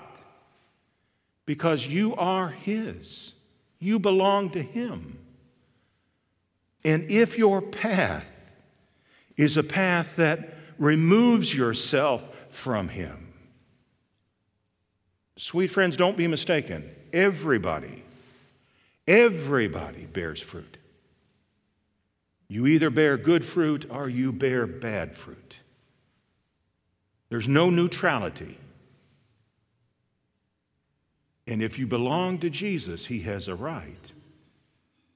Because 1.46 1.86
you 1.86 2.16
are 2.16 2.50
His, 2.50 3.34
you 3.80 4.00
belong 4.00 4.50
to 4.52 4.62
Him. 4.62 5.20
And 6.84 7.10
if 7.12 7.38
your 7.38 7.62
path 7.62 8.26
is 9.36 9.58
a 9.58 9.64
path 9.64 10.16
that 10.16 10.56
removes 10.78 11.54
yourself 11.54 12.30
from 12.50 12.90
Him, 12.90 13.34
sweet 15.38 15.68
friends, 15.68 15.96
don't 15.96 16.18
be 16.18 16.28
mistaken. 16.28 16.90
Everybody, 17.14 18.04
everybody 19.08 20.06
bears 20.06 20.42
fruit. 20.42 20.78
You 22.48 22.68
either 22.68 22.90
bear 22.90 23.18
good 23.18 23.44
fruit 23.44 23.86
or 23.90 24.08
you 24.08 24.32
bear 24.32 24.66
bad 24.66 25.16
fruit. 25.16 25.58
There's 27.30 27.48
no 27.48 27.70
neutrality. 27.70 28.58
And 31.48 31.64
if 31.64 31.80
you 31.80 31.88
belong 31.88 32.40
to 32.40 32.50
Jesus, 32.50 33.06
He 33.06 33.22
has 33.22 33.48
a 33.48 33.56
right 33.56 34.12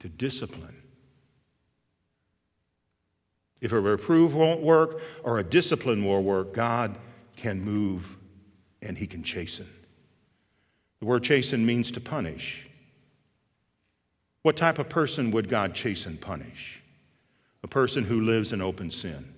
to 0.00 0.08
discipline. 0.08 0.76
If 3.60 3.72
a 3.72 3.80
reproof 3.80 4.32
won't 4.32 4.60
work 4.60 5.00
or 5.22 5.38
a 5.38 5.44
discipline 5.44 6.04
won't 6.04 6.24
work, 6.24 6.52
God 6.52 6.98
can 7.36 7.62
move 7.62 8.16
and 8.80 8.98
He 8.98 9.06
can 9.06 9.22
chasten. 9.22 9.68
The 11.00 11.06
word 11.06 11.22
chasten 11.22 11.64
means 11.64 11.90
to 11.92 12.00
punish. 12.00 12.66
What 14.42 14.56
type 14.56 14.78
of 14.78 14.88
person 14.88 15.30
would 15.30 15.48
God 15.48 15.74
chasten, 15.74 16.16
punish? 16.16 16.82
a 17.62 17.68
person 17.68 18.04
who 18.04 18.22
lives 18.22 18.52
in 18.52 18.60
open 18.60 18.90
sin, 18.90 19.32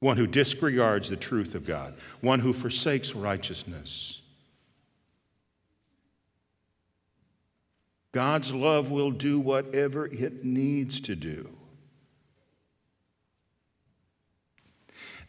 one 0.00 0.16
who 0.16 0.26
disregards 0.26 1.08
the 1.08 1.16
truth 1.16 1.54
of 1.54 1.66
God, 1.66 1.94
one 2.20 2.40
who 2.40 2.52
forsakes 2.52 3.14
righteousness. 3.14 4.20
God's 8.12 8.52
love 8.52 8.90
will 8.90 9.10
do 9.10 9.40
whatever 9.40 10.06
it 10.06 10.44
needs 10.44 11.00
to 11.00 11.16
do. 11.16 11.48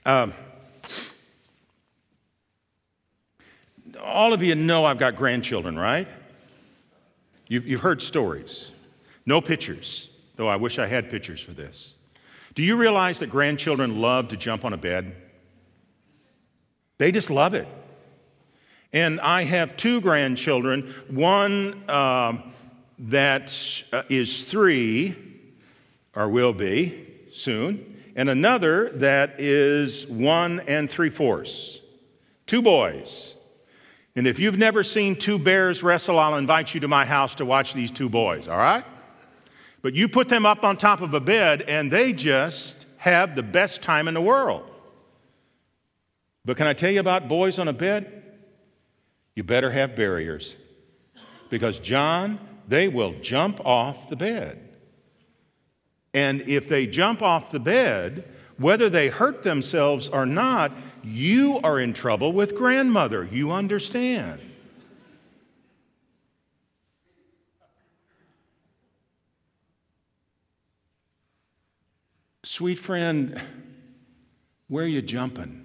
Um, 0.06 0.34
all 4.02 4.34
of 4.34 4.44
you 4.44 4.56
know 4.56 4.84
I've 4.84 5.00
got 5.00 5.16
grandchildren, 5.16 5.80
right? 5.80 6.08
You've, 7.48 7.66
you've 7.66 7.82
heard 7.82 8.02
stories, 8.02 8.72
no 9.26 9.40
pictures 9.40 10.10
though 10.36 10.48
I 10.48 10.56
wish 10.56 10.80
I 10.80 10.88
had 10.88 11.10
pictures 11.10 11.42
for 11.42 11.52
this. 11.52 11.94
Do 12.56 12.64
you 12.64 12.78
realize 12.78 13.20
that 13.20 13.28
grandchildren 13.28 14.02
love 14.02 14.30
to 14.30 14.38
jump 14.38 14.66
on 14.66 14.74
a 14.74 14.78
bed? 14.78 15.16
They 16.98 17.12
just 17.12 17.30
love 17.30 17.54
it. 17.54 17.68
And 18.92 19.20
I 19.22 19.44
have 19.44 19.76
two 19.76 20.02
grandchildren, 20.02 20.94
one 21.10 21.84
uh, 21.90 22.38
that 23.00 23.84
uh, 23.92 24.04
is 24.10 24.44
three, 24.44 25.16
or 26.16 26.30
will 26.30 26.54
be 26.54 27.08
soon, 27.34 28.02
and 28.16 28.30
another 28.30 28.90
that 28.90 29.40
is 29.40 30.06
one 30.08 30.60
and 30.62 30.90
three 30.90 31.10
fourths. 31.10 31.80
Two 32.46 32.62
boys. 32.62 33.36
And 34.16 34.28
if 34.28 34.38
you've 34.40 34.60
never 34.60 34.84
seen 34.84 35.16
two 35.16 35.40
bears 35.40 35.82
wrestle, 35.82 36.20
I'll 36.20 36.38
invite 36.38 36.74
you 36.74 36.80
to 36.82 36.88
my 36.88 37.06
house 37.06 37.36
to 37.36 37.46
watch 37.46 37.74
these 37.74 37.90
two 37.90 38.10
boys, 38.10 38.48
all 38.48 38.58
right? 38.58 38.84
But 39.82 39.96
you 39.96 40.08
put 40.08 40.30
them 40.30 40.46
up 40.46 40.64
on 40.64 40.78
top 40.78 41.02
of 41.02 41.14
a 41.14 41.20
bed 41.20 41.64
and 41.64 41.92
they 41.92 42.14
just 42.14 42.86
have 42.98 43.36
the 43.36 43.44
best 43.44 43.82
time 43.82 44.08
in 44.08 44.14
the 44.14 44.22
world. 44.22 44.70
But 46.46 46.58
can 46.58 46.68
I 46.68 46.74
tell 46.74 46.92
you 46.92 47.00
about 47.00 47.28
boys 47.28 47.58
on 47.58 47.68
a 47.68 47.74
bed? 47.74 48.22
You 49.36 49.44
better 49.44 49.72
have 49.72 49.96
barriers. 49.96 50.56
Because, 51.50 51.80
John, 51.80 52.40
they 52.68 52.88
will 52.88 53.14
jump 53.22 53.60
off 53.66 54.10
the 54.10 54.16
bed. 54.16 54.60
And 56.14 56.42
if 56.48 56.70
they 56.70 56.86
jump 56.86 57.22
off 57.22 57.52
the 57.52 57.60
bed, 57.60 58.30
whether 58.58 58.90
they 58.90 59.10
hurt 59.10 59.44
themselves 59.44 60.10
or 60.10 60.26
not, 60.26 60.72
you 61.04 61.60
are 61.64 61.80
in 61.80 61.94
trouble 61.94 62.34
with 62.34 62.56
grandmother. 62.56 63.28
You 63.32 63.52
understand. 63.52 64.40
Sweet 72.44 72.78
friend, 72.78 73.42
where 74.68 74.84
are 74.84 74.88
you 74.88 75.02
jumping? 75.02 75.63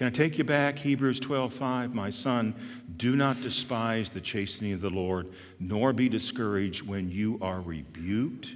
Can 0.00 0.06
I 0.06 0.10
take 0.10 0.38
you 0.38 0.44
back? 0.44 0.78
Hebrews 0.78 1.20
12, 1.20 1.52
5. 1.52 1.94
My 1.94 2.08
son, 2.08 2.54
do 2.96 3.16
not 3.16 3.42
despise 3.42 4.08
the 4.08 4.22
chastening 4.22 4.72
of 4.72 4.80
the 4.80 4.88
Lord, 4.88 5.28
nor 5.58 5.92
be 5.92 6.08
discouraged 6.08 6.80
when 6.80 7.10
you 7.10 7.38
are 7.42 7.60
rebuked 7.60 8.54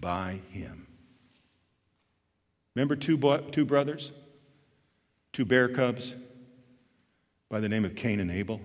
by 0.00 0.40
him. 0.50 0.88
Remember 2.74 2.96
two, 2.96 3.16
two 3.52 3.64
brothers? 3.64 4.10
Two 5.32 5.44
bear 5.44 5.68
cubs 5.68 6.12
by 7.48 7.60
the 7.60 7.68
name 7.68 7.84
of 7.84 7.94
Cain 7.94 8.18
and 8.18 8.32
Abel? 8.32 8.60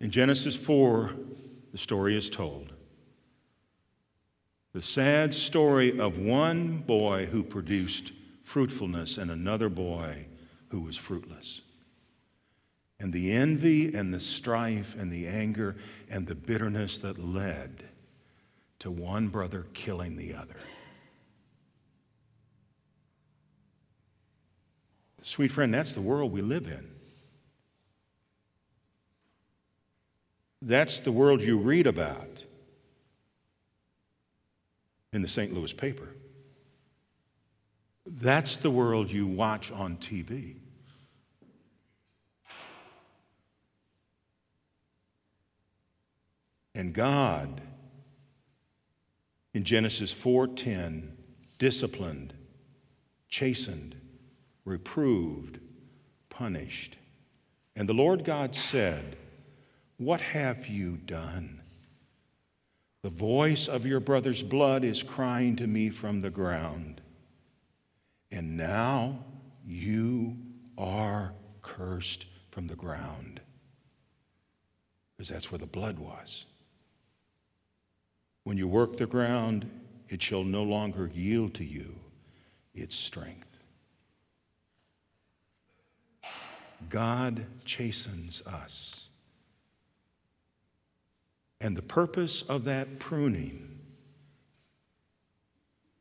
In 0.00 0.12
Genesis 0.12 0.54
4, 0.54 1.14
the 1.72 1.78
story 1.78 2.16
is 2.16 2.30
told. 2.30 2.74
The 4.78 4.84
sad 4.84 5.34
story 5.34 5.98
of 5.98 6.18
one 6.18 6.78
boy 6.78 7.26
who 7.26 7.42
produced 7.42 8.12
fruitfulness 8.44 9.18
and 9.18 9.28
another 9.28 9.68
boy 9.68 10.26
who 10.68 10.82
was 10.82 10.96
fruitless. 10.96 11.62
And 13.00 13.12
the 13.12 13.32
envy 13.32 13.92
and 13.92 14.14
the 14.14 14.20
strife 14.20 14.94
and 14.96 15.10
the 15.10 15.26
anger 15.26 15.74
and 16.08 16.28
the 16.28 16.36
bitterness 16.36 16.96
that 16.98 17.18
led 17.18 17.82
to 18.78 18.88
one 18.88 19.26
brother 19.26 19.66
killing 19.74 20.16
the 20.16 20.34
other. 20.34 20.60
Sweet 25.22 25.50
friend, 25.50 25.74
that's 25.74 25.94
the 25.94 26.02
world 26.02 26.30
we 26.30 26.40
live 26.40 26.68
in. 26.68 26.88
That's 30.62 31.00
the 31.00 31.10
world 31.10 31.40
you 31.40 31.58
read 31.58 31.88
about 31.88 32.37
in 35.12 35.22
the 35.22 35.28
St. 35.28 35.52
Louis 35.52 35.72
paper. 35.72 36.08
That's 38.06 38.56
the 38.56 38.70
world 38.70 39.10
you 39.10 39.26
watch 39.26 39.70
on 39.70 39.96
TV. 39.96 40.56
And 46.74 46.94
God 46.94 47.60
in 49.52 49.64
Genesis 49.64 50.12
4:10 50.14 51.16
disciplined, 51.58 52.34
chastened, 53.28 53.96
reproved, 54.64 55.58
punished. 56.30 56.96
And 57.74 57.88
the 57.88 57.94
Lord 57.94 58.24
God 58.24 58.54
said, 58.54 59.16
what 59.96 60.20
have 60.20 60.68
you 60.68 60.96
done? 60.96 61.57
The 63.02 63.10
voice 63.10 63.68
of 63.68 63.86
your 63.86 64.00
brother's 64.00 64.42
blood 64.42 64.84
is 64.84 65.02
crying 65.02 65.56
to 65.56 65.66
me 65.66 65.90
from 65.90 66.20
the 66.20 66.30
ground. 66.30 67.00
And 68.30 68.56
now 68.56 69.24
you 69.64 70.36
are 70.76 71.32
cursed 71.62 72.26
from 72.50 72.66
the 72.66 72.74
ground. 72.74 73.40
Because 75.16 75.28
that's 75.28 75.50
where 75.52 75.58
the 75.58 75.66
blood 75.66 75.98
was. 75.98 76.44
When 78.44 78.56
you 78.56 78.66
work 78.66 78.96
the 78.96 79.06
ground, 79.06 79.70
it 80.08 80.22
shall 80.22 80.44
no 80.44 80.62
longer 80.62 81.10
yield 81.12 81.54
to 81.54 81.64
you 81.64 81.94
its 82.74 82.96
strength. 82.96 83.58
God 86.88 87.44
chastens 87.64 88.42
us. 88.46 89.07
And 91.60 91.76
the 91.76 91.82
purpose 91.82 92.42
of 92.42 92.64
that 92.64 92.98
pruning 92.98 93.68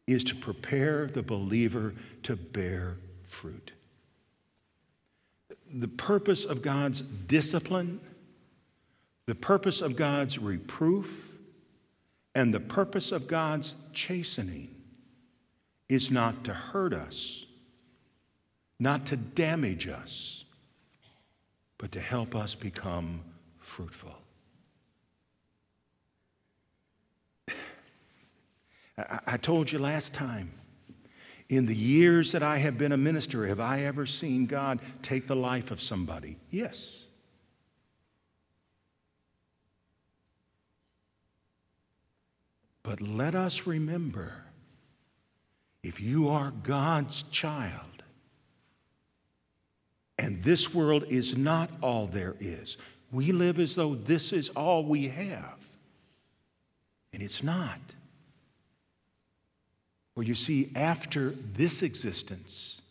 is 0.06 0.24
to 0.26 0.36
prepare 0.36 1.08
the 1.08 1.24
believer 1.24 1.93
to 2.24 2.36
bear 2.36 2.98
fruit. 3.24 3.72
The 5.74 5.88
purpose 5.88 6.46
of 6.46 6.62
God's 6.62 7.02
discipline, 7.02 8.00
The 9.26 9.36
purpose 9.36 9.82
of 9.82 9.98
God's 9.98 10.38
reproof 10.39 11.30
and 12.34 12.54
the 12.54 12.60
purpose 12.60 13.12
of 13.12 13.28
God's 13.28 13.74
chastening 13.93 14.74
is 15.89 16.12
not 16.12 16.43
to 16.43 16.54
hurt 16.54 16.93
us, 16.93 17.46
not 18.80 19.08
to 19.08 19.17
damage 19.17 19.88
us, 19.88 20.46
but 21.78 21.91
to 21.91 22.00
help 22.00 22.36
us 22.36 22.56
become 22.56 23.22
fruitful. 23.60 24.15
I 28.98 29.38
told 29.38 29.72
you 29.72 29.80
last 29.80 30.14
time, 30.14 30.52
in 31.50 31.66
the 31.66 31.76
years 31.76 32.32
that 32.32 32.44
I 32.44 32.58
have 32.58 32.78
been 32.78 32.92
a 32.92 32.98
minister, 32.98 33.46
have 33.46 33.60
I 33.60 33.84
ever 33.84 34.06
seen 34.06 34.48
God 34.48 34.80
take 35.02 35.28
the 35.28 35.36
life 35.36 35.72
of 35.72 35.82
somebody? 35.82 36.38
Yes. 36.50 37.06
But 42.84 43.02
let 43.02 43.36
us 43.36 43.68
remember 43.68 44.46
if 45.84 46.02
you 46.02 46.30
are 46.30 46.52
God's 46.64 47.24
child, 47.24 48.04
and 50.18 50.42
this 50.44 50.74
world 50.74 51.06
is 51.10 51.38
not 51.38 51.70
all 51.82 52.08
there 52.08 52.36
is, 52.40 52.78
we 53.12 53.32
live 53.32 53.60
as 53.60 53.76
though 53.76 53.96
this 53.96 54.34
is 54.34 54.50
all 54.50 54.84
we 54.84 55.08
have. 55.08 55.58
And 57.14 57.22
it's 57.24 57.44
not. 57.44 57.80
For 60.18 60.24
you 60.24 60.34
see, 60.34 60.72
after 60.76 61.36
this 61.54 61.84
existence 61.84 62.82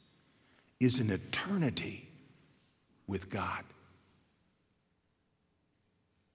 is 0.78 1.00
an 1.00 1.10
eternity 1.10 2.08
with 3.08 3.30
God. 3.30 3.64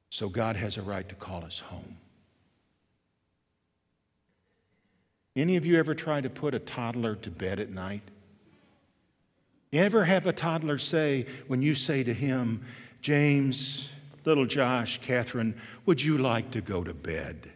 So 0.10 0.28
God 0.28 0.58
has 0.58 0.76
a 0.76 0.82
right 0.82 1.08
to 1.08 1.16
call 1.16 1.46
us 1.46 1.60
home. 1.60 1.96
Any 5.34 5.56
of 5.56 5.66
you 5.66 5.80
ever 5.80 5.96
try 5.96 6.20
to 6.20 6.30
put 6.30 6.54
a 6.54 6.60
toddler 6.60 7.16
to 7.16 7.32
bed 7.32 7.62
at 7.62 7.70
night? 7.70 8.04
Ever 9.72 10.04
have 10.04 10.26
a 10.26 10.34
toddler 10.34 10.78
say, 10.78 11.26
when 11.48 11.62
you 11.62 11.74
say 11.74 12.04
to 12.04 12.14
him, 12.14 12.66
James, 13.02 13.88
little 14.26 14.46
Josh, 14.46 15.00
Catherine, 15.02 15.56
would 15.86 16.02
you 16.02 16.18
like 16.18 16.52
to 16.52 16.60
go 16.60 16.84
to 16.84 16.94
bed? 16.94 17.50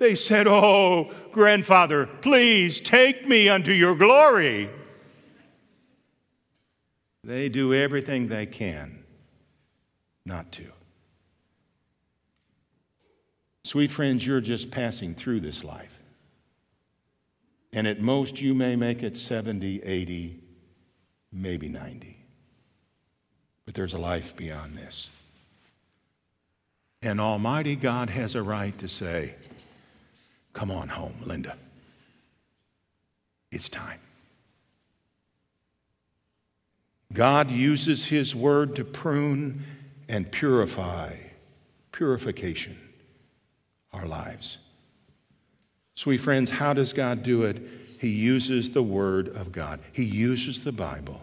They 0.00 0.14
said, 0.14 0.48
Oh, 0.48 1.12
grandfather, 1.30 2.06
please 2.06 2.80
take 2.80 3.28
me 3.28 3.50
unto 3.50 3.70
your 3.70 3.94
glory. 3.94 4.70
They 7.22 7.50
do 7.50 7.74
everything 7.74 8.26
they 8.26 8.46
can 8.46 9.04
not 10.24 10.50
to. 10.52 10.64
Sweet 13.64 13.90
friends, 13.90 14.26
you're 14.26 14.40
just 14.40 14.70
passing 14.70 15.14
through 15.14 15.40
this 15.40 15.62
life. 15.62 15.98
And 17.74 17.86
at 17.86 18.00
most, 18.00 18.40
you 18.40 18.54
may 18.54 18.76
make 18.76 19.02
it 19.02 19.18
70, 19.18 19.82
80, 19.82 20.40
maybe 21.30 21.68
90. 21.68 22.16
But 23.66 23.74
there's 23.74 23.92
a 23.92 23.98
life 23.98 24.34
beyond 24.34 24.78
this. 24.78 25.10
And 27.02 27.20
Almighty 27.20 27.76
God 27.76 28.08
has 28.08 28.34
a 28.34 28.42
right 28.42 28.76
to 28.78 28.88
say, 28.88 29.34
Come 30.52 30.70
on 30.70 30.88
home, 30.88 31.14
Linda. 31.24 31.56
It's 33.50 33.68
time. 33.68 34.00
God 37.12 37.50
uses 37.50 38.06
His 38.06 38.34
word 38.34 38.76
to 38.76 38.84
prune 38.84 39.64
and 40.08 40.30
purify, 40.30 41.16
purification, 41.92 42.76
our 43.92 44.06
lives. 44.06 44.58
Sweet 45.94 46.18
friends, 46.18 46.50
how 46.50 46.72
does 46.72 46.92
God 46.92 47.22
do 47.22 47.42
it? 47.42 47.60
He 47.98 48.08
uses 48.08 48.70
the 48.70 48.82
Word 48.82 49.28
of 49.28 49.52
God, 49.52 49.80
He 49.92 50.04
uses 50.04 50.62
the 50.62 50.72
Bible. 50.72 51.20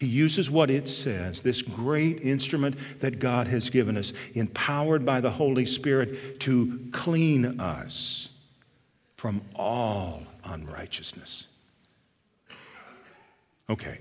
He 0.00 0.06
uses 0.06 0.50
what 0.50 0.70
it 0.70 0.88
says, 0.88 1.42
this 1.42 1.62
great 1.62 2.20
instrument 2.22 2.76
that 3.00 3.18
God 3.18 3.46
has 3.46 3.70
given 3.70 3.96
us, 3.96 4.12
empowered 4.34 5.06
by 5.06 5.20
the 5.20 5.30
Holy 5.30 5.66
Spirit 5.66 6.40
to 6.40 6.88
clean 6.92 7.60
us 7.60 8.28
from 9.16 9.40
all 9.54 10.22
unrighteousness. 10.44 11.46
Okay. 13.70 13.98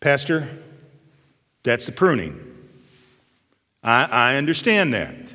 Pastor, 0.00 0.48
that's 1.62 1.86
the 1.86 1.92
pruning. 1.92 2.40
I, 3.82 4.04
I 4.04 4.36
understand 4.36 4.94
that. 4.94 5.34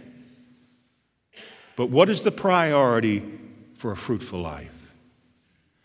But 1.75 1.89
what 1.89 2.09
is 2.09 2.23
the 2.23 2.31
priority 2.31 3.21
for 3.75 3.91
a 3.91 3.97
fruitful 3.97 4.39
life? 4.39 4.91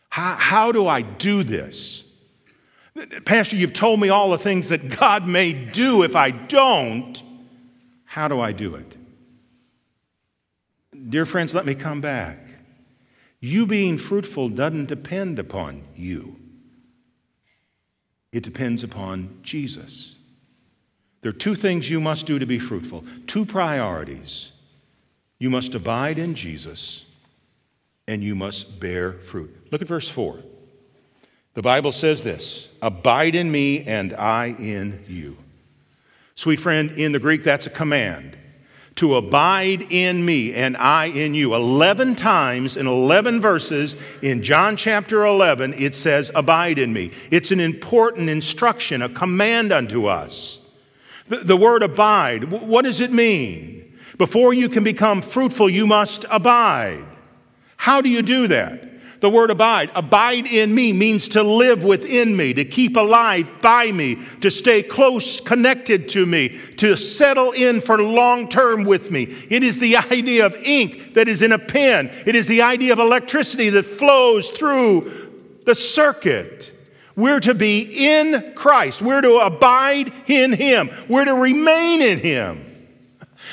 How, 0.08 0.36
how 0.36 0.72
do 0.72 0.86
I 0.86 1.02
do 1.02 1.42
this? 1.42 2.04
Pastor, 3.24 3.56
you've 3.56 3.72
told 3.72 4.00
me 4.00 4.10
all 4.10 4.30
the 4.30 4.38
things 4.38 4.68
that 4.68 4.88
God 4.98 5.26
may 5.26 5.52
do 5.52 6.02
if 6.02 6.14
I 6.14 6.30
don't. 6.30 7.22
How 8.04 8.28
do 8.28 8.40
I 8.40 8.52
do 8.52 8.74
it? 8.74 8.96
Dear 11.08 11.24
friends, 11.24 11.54
let 11.54 11.64
me 11.64 11.74
come 11.74 12.00
back. 12.00 12.38
You 13.40 13.66
being 13.66 13.98
fruitful 13.98 14.50
doesn't 14.50 14.86
depend 14.86 15.38
upon 15.38 15.84
you, 15.94 16.36
it 18.30 18.42
depends 18.42 18.84
upon 18.84 19.40
Jesus. 19.42 20.16
There 21.22 21.30
are 21.30 21.32
two 21.32 21.54
things 21.54 21.88
you 21.88 22.00
must 22.00 22.26
do 22.26 22.38
to 22.38 22.46
be 22.46 22.58
fruitful, 22.58 23.04
two 23.26 23.46
priorities. 23.46 24.50
You 25.38 25.50
must 25.50 25.74
abide 25.74 26.18
in 26.18 26.34
Jesus, 26.34 27.04
and 28.06 28.22
you 28.22 28.34
must 28.34 28.80
bear 28.80 29.12
fruit. 29.12 29.68
Look 29.70 29.82
at 29.82 29.88
verse 29.88 30.08
4. 30.08 30.38
The 31.54 31.62
Bible 31.62 31.92
says 31.92 32.22
this 32.22 32.68
Abide 32.80 33.34
in 33.34 33.50
me, 33.50 33.84
and 33.84 34.14
I 34.14 34.54
in 34.58 35.04
you. 35.08 35.36
Sweet 36.34 36.60
friend, 36.60 36.90
in 36.92 37.12
the 37.12 37.18
Greek, 37.18 37.44
that's 37.44 37.66
a 37.66 37.70
command. 37.70 38.38
To 38.96 39.16
abide 39.16 39.86
in 39.90 40.24
me 40.24 40.52
and 40.52 40.76
I 40.76 41.06
in 41.06 41.34
you. 41.34 41.54
11 41.54 42.14
times 42.14 42.76
in 42.76 42.86
11 42.86 43.40
verses 43.40 43.96
in 44.20 44.42
John 44.42 44.76
chapter 44.76 45.24
11, 45.24 45.72
it 45.74 45.94
says, 45.94 46.30
Abide 46.34 46.78
in 46.78 46.92
me. 46.92 47.10
It's 47.30 47.52
an 47.52 47.60
important 47.60 48.28
instruction, 48.28 49.00
a 49.00 49.08
command 49.08 49.72
unto 49.72 50.06
us. 50.06 50.60
The, 51.28 51.38
the 51.38 51.56
word 51.56 51.82
abide, 51.82 52.50
what 52.50 52.82
does 52.82 53.00
it 53.00 53.12
mean? 53.12 53.96
Before 54.18 54.52
you 54.52 54.68
can 54.68 54.84
become 54.84 55.22
fruitful, 55.22 55.70
you 55.70 55.86
must 55.86 56.26
abide. 56.30 57.04
How 57.78 58.02
do 58.02 58.10
you 58.10 58.20
do 58.20 58.46
that? 58.48 58.91
The 59.22 59.30
word 59.30 59.52
abide, 59.52 59.88
abide 59.94 60.46
in 60.46 60.74
me 60.74 60.92
means 60.92 61.28
to 61.28 61.44
live 61.44 61.84
within 61.84 62.36
me, 62.36 62.52
to 62.54 62.64
keep 62.64 62.96
alive 62.96 63.48
by 63.62 63.92
me, 63.92 64.16
to 64.40 64.50
stay 64.50 64.82
close 64.82 65.40
connected 65.40 66.08
to 66.08 66.26
me, 66.26 66.48
to 66.78 66.96
settle 66.96 67.52
in 67.52 67.80
for 67.80 68.02
long 68.02 68.48
term 68.48 68.82
with 68.82 69.12
me. 69.12 69.28
It 69.48 69.62
is 69.62 69.78
the 69.78 69.96
idea 69.96 70.44
of 70.44 70.56
ink 70.56 71.14
that 71.14 71.28
is 71.28 71.40
in 71.40 71.52
a 71.52 71.58
pen. 71.60 72.10
It 72.26 72.34
is 72.34 72.48
the 72.48 72.62
idea 72.62 72.92
of 72.92 72.98
electricity 72.98 73.70
that 73.70 73.84
flows 73.84 74.50
through 74.50 75.60
the 75.66 75.76
circuit. 75.76 76.72
We're 77.14 77.40
to 77.40 77.54
be 77.54 78.08
in 78.08 78.54
Christ. 78.56 79.02
We're 79.02 79.20
to 79.20 79.36
abide 79.36 80.12
in 80.26 80.52
Him. 80.52 80.90
We're 81.08 81.26
to 81.26 81.34
remain 81.34 82.02
in 82.02 82.18
Him. 82.18 82.72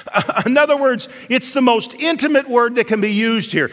In 0.45 0.57
other 0.57 0.77
words, 0.77 1.07
it's 1.29 1.51
the 1.51 1.61
most 1.61 1.93
intimate 1.95 2.49
word 2.49 2.75
that 2.75 2.87
can 2.87 3.01
be 3.01 3.11
used 3.11 3.51
here. 3.51 3.71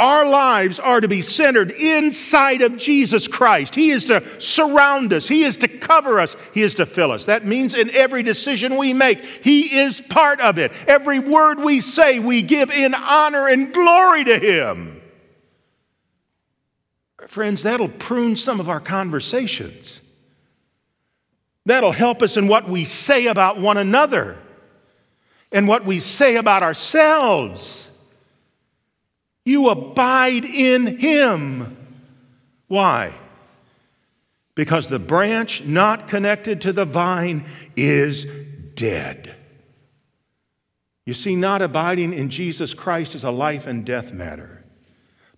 Our 0.00 0.26
lives 0.26 0.80
are 0.80 0.98
to 1.02 1.08
be 1.08 1.20
centered 1.20 1.72
inside 1.72 2.62
of 2.62 2.78
Jesus 2.78 3.28
Christ. 3.28 3.74
He 3.74 3.90
is 3.90 4.06
to 4.06 4.40
surround 4.40 5.12
us, 5.12 5.28
He 5.28 5.44
is 5.44 5.58
to 5.58 5.68
cover 5.68 6.18
us, 6.18 6.34
He 6.54 6.62
is 6.62 6.76
to 6.76 6.86
fill 6.86 7.12
us. 7.12 7.26
That 7.26 7.44
means 7.44 7.74
in 7.74 7.90
every 7.90 8.22
decision 8.22 8.78
we 8.78 8.94
make, 8.94 9.18
He 9.20 9.78
is 9.78 10.00
part 10.00 10.40
of 10.40 10.56
it. 10.56 10.72
Every 10.88 11.18
word 11.18 11.58
we 11.60 11.80
say, 11.80 12.18
we 12.18 12.40
give 12.40 12.70
in 12.70 12.94
honor 12.94 13.46
and 13.46 13.74
glory 13.74 14.24
to 14.24 14.38
Him. 14.38 15.02
Friends, 17.28 17.62
that'll 17.62 17.88
prune 17.88 18.36
some 18.36 18.58
of 18.58 18.70
our 18.70 18.80
conversations. 18.80 20.00
That'll 21.66 21.92
help 21.92 22.22
us 22.22 22.38
in 22.38 22.48
what 22.48 22.66
we 22.66 22.86
say 22.86 23.26
about 23.26 23.60
one 23.60 23.76
another 23.76 24.38
and 25.52 25.68
what 25.68 25.84
we 25.84 26.00
say 26.00 26.36
about 26.36 26.62
ourselves. 26.62 27.89
You 29.44 29.68
abide 29.70 30.44
in 30.44 30.98
him. 30.98 31.76
Why? 32.68 33.14
Because 34.54 34.88
the 34.88 34.98
branch 34.98 35.64
not 35.64 36.08
connected 36.08 36.60
to 36.62 36.72
the 36.72 36.84
vine 36.84 37.44
is 37.76 38.26
dead. 38.74 39.34
You 41.06 41.14
see, 41.14 41.34
not 41.34 41.62
abiding 41.62 42.12
in 42.12 42.28
Jesus 42.28 42.74
Christ 42.74 43.14
is 43.14 43.24
a 43.24 43.30
life 43.30 43.66
and 43.66 43.84
death 43.84 44.12
matter. 44.12 44.60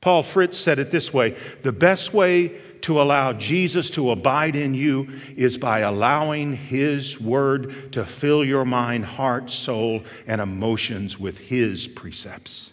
Paul 0.03 0.25
Fritz 0.25 0.59
said 0.59 0.81
it 0.81 0.91
this 0.91 1.15
way 1.15 1.31
the 1.63 1.73
best 1.73 2.13
way 2.13 2.61
to 2.83 3.01
allow 3.01 3.33
Jesus 3.33 3.89
to 3.91 4.11
abide 4.11 4.57
in 4.57 4.75
you 4.75 5.09
is 5.37 5.57
by 5.57 5.79
allowing 5.79 6.57
His 6.57 7.21
Word 7.21 7.93
to 7.93 8.05
fill 8.05 8.45
your 8.45 8.65
mind, 8.65 9.05
heart, 9.05 9.51
soul, 9.51 10.03
and 10.27 10.41
emotions 10.41 11.21
with 11.21 11.39
His 11.39 11.87
precepts. 11.87 12.72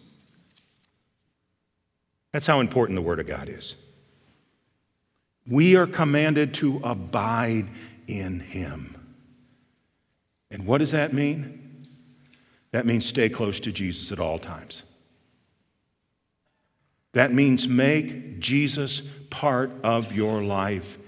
That's 2.32 2.48
how 2.48 2.60
important 2.60 2.96
the 2.96 3.02
Word 3.02 3.20
of 3.20 3.28
God 3.28 3.50
is. 3.50 3.76
We 5.48 5.76
are 5.76 5.88
commanded 5.88 6.54
to 6.56 6.80
abide 6.84 7.68
in 8.08 8.40
Him. 8.40 8.96
And 10.52 10.66
what 10.66 10.80
does 10.80 10.92
that 10.92 11.14
mean? 11.14 11.86
That 12.72 12.86
means 12.86 13.06
stay 13.06 13.30
close 13.30 13.60
to 13.62 13.72
Jesus 13.72 14.12
at 14.12 14.20
all 14.20 14.38
times. 14.38 14.84
That 17.14 17.34
means 17.34 17.68
make 17.68 18.40
Jesus 18.40 19.02
part 19.30 19.72
of 19.84 20.14
your 20.14 20.42
life 20.42 21.00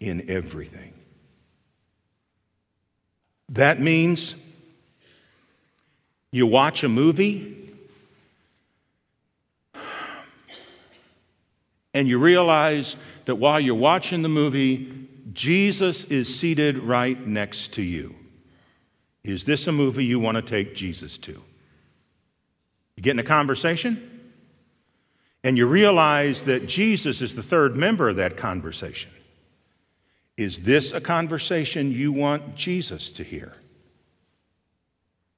in 0.00 0.30
everything. 0.30 0.94
That 3.50 3.80
means 3.80 4.34
you 6.30 6.46
watch 6.46 6.82
a 6.84 6.88
movie 6.88 7.59
and 11.94 12.08
you 12.08 12.18
realize 12.18 12.96
that 13.24 13.36
while 13.36 13.60
you're 13.60 13.74
watching 13.74 14.22
the 14.22 14.28
movie, 14.28 15.08
Jesus 15.32 16.04
is 16.04 16.34
seated 16.34 16.78
right 16.78 17.20
next 17.26 17.74
to 17.74 17.82
you. 17.82 18.14
Is 19.24 19.44
this 19.44 19.66
a 19.66 19.72
movie 19.72 20.04
you 20.04 20.18
want 20.18 20.36
to 20.36 20.42
take 20.42 20.74
Jesus 20.74 21.18
to? 21.18 21.32
You 22.96 23.02
get 23.02 23.12
in 23.12 23.18
a 23.18 23.24
conversation? 23.24 24.10
and 25.42 25.56
you 25.56 25.66
realize 25.66 26.44
that 26.44 26.66
Jesus 26.66 27.22
is 27.22 27.34
the 27.34 27.42
third 27.42 27.74
member 27.74 28.08
of 28.08 28.16
that 28.16 28.36
conversation. 28.36 29.10
Is 30.36 30.60
this 30.60 30.92
a 30.92 31.00
conversation 31.00 31.90
you 31.90 32.12
want 32.12 32.54
Jesus 32.54 33.10
to 33.10 33.24
hear? 33.24 33.54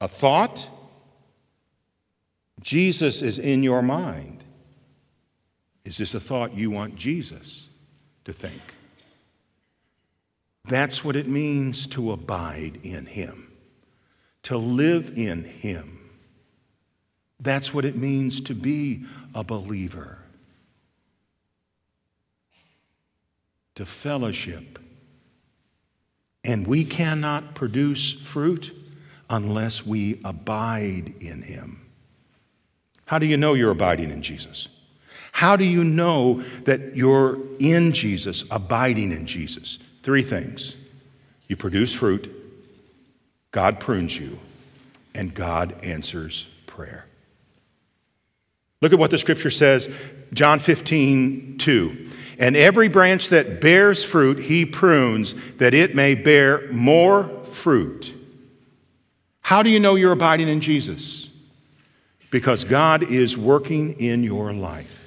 A 0.01 0.09
thought? 0.09 0.69
Jesus 2.61 3.23
is 3.23 3.39
in 3.39 3.63
your 3.63 3.83
mind. 3.83 4.45
Is 5.85 5.99
this 5.99 6.15
a 6.15 6.21
thought 6.21 6.55
you 6.55 6.71
want 6.71 6.97
Jesus 6.97 7.67
to 8.25 8.33
think? 8.33 8.61
That's 10.65 11.05
what 11.05 11.17
it 11.17 11.27
means 11.27 11.87
to 11.89 12.13
abide 12.13 12.81
in 12.85 13.07
Him, 13.07 13.51
to 14.45 14.57
live 14.57 15.13
in 15.17 15.45
Him. 15.45 15.99
That's 17.41 17.75
what 17.75 17.85
it 17.85 17.97
means 17.97 18.41
to 18.43 18.55
be 18.55 19.05
a 19.35 19.43
believer. 19.43 20.19
To 23.75 23.85
fellowship. 23.85 24.79
And 26.45 26.67
we 26.67 26.85
cannot 26.85 27.55
produce 27.55 28.13
fruit 28.13 28.73
unless 29.29 29.85
we 29.85 30.21
abide 30.25 31.15
in 31.21 31.43
Him. 31.43 31.81
How 33.07 33.19
do 33.19 33.27
you 33.27 33.37
know 33.37 33.55
you're 33.55 33.73
abiding 33.73 34.11
in 34.11 34.23
Jesus? 34.23 34.69
How 35.33 35.57
do 35.57 35.65
you 35.65 35.83
know 35.83 36.43
that 36.65 36.95
you're 36.95 37.39
in 37.59 37.93
Jesus, 37.93 38.45
abiding 38.51 39.11
in 39.11 39.27
Jesus? 39.27 39.79
Three 40.03 40.23
things 40.23 40.77
you 41.49 41.57
produce 41.57 41.93
fruit, 41.93 42.31
God 43.51 43.81
prunes 43.81 44.17
you, 44.17 44.39
and 45.15 45.35
God 45.35 45.85
answers 45.85 46.47
prayer. 46.67 47.07
Look 48.81 48.93
at 48.93 48.99
what 48.99 49.11
the 49.11 49.19
scripture 49.19 49.51
says, 49.51 49.89
John 50.33 50.59
15, 50.59 51.59
2. 51.59 52.09
And 52.39 52.57
every 52.57 52.89
branch 52.89 53.29
that 53.29 53.61
bears 53.61 54.05
fruit, 54.05 54.39
he 54.39 54.65
prunes 54.65 55.35
that 55.57 55.75
it 55.75 55.95
may 55.95 56.15
bear 56.15 56.71
more 56.73 57.29
fruit. 57.45 58.15
How 59.41 59.63
do 59.63 59.71
you 59.71 59.81
know 59.81 59.95
you're 59.95 60.13
abiding 60.13 60.49
in 60.49 60.61
Jesus? 60.61 61.29
Because 62.31 62.65
God 62.65 63.03
is 63.03 63.37
working 63.37 64.01
in 64.01 64.25
your 64.25 64.53
life. 64.53 65.02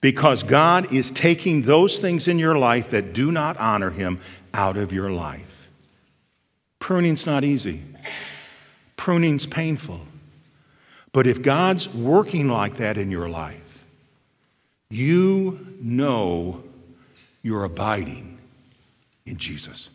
Because 0.00 0.42
God 0.42 0.92
is 0.92 1.10
taking 1.10 1.62
those 1.62 1.98
things 1.98 2.28
in 2.28 2.38
your 2.38 2.56
life 2.56 2.90
that 2.90 3.12
do 3.12 3.32
not 3.32 3.56
honor 3.56 3.90
him 3.90 4.20
out 4.52 4.76
of 4.76 4.92
your 4.92 5.10
life. 5.10 5.68
Pruning's 6.78 7.26
not 7.26 7.44
easy. 7.44 7.82
Pruning's 8.96 9.46
painful. 9.46 10.00
But 11.12 11.26
if 11.26 11.42
God's 11.42 11.92
working 11.92 12.48
like 12.48 12.74
that 12.76 12.96
in 12.96 13.10
your 13.10 13.28
life, 13.28 13.84
you 14.90 15.66
know 15.80 16.62
you're 17.42 17.64
abiding 17.64 18.38
in 19.24 19.36
Jesus. 19.36 19.88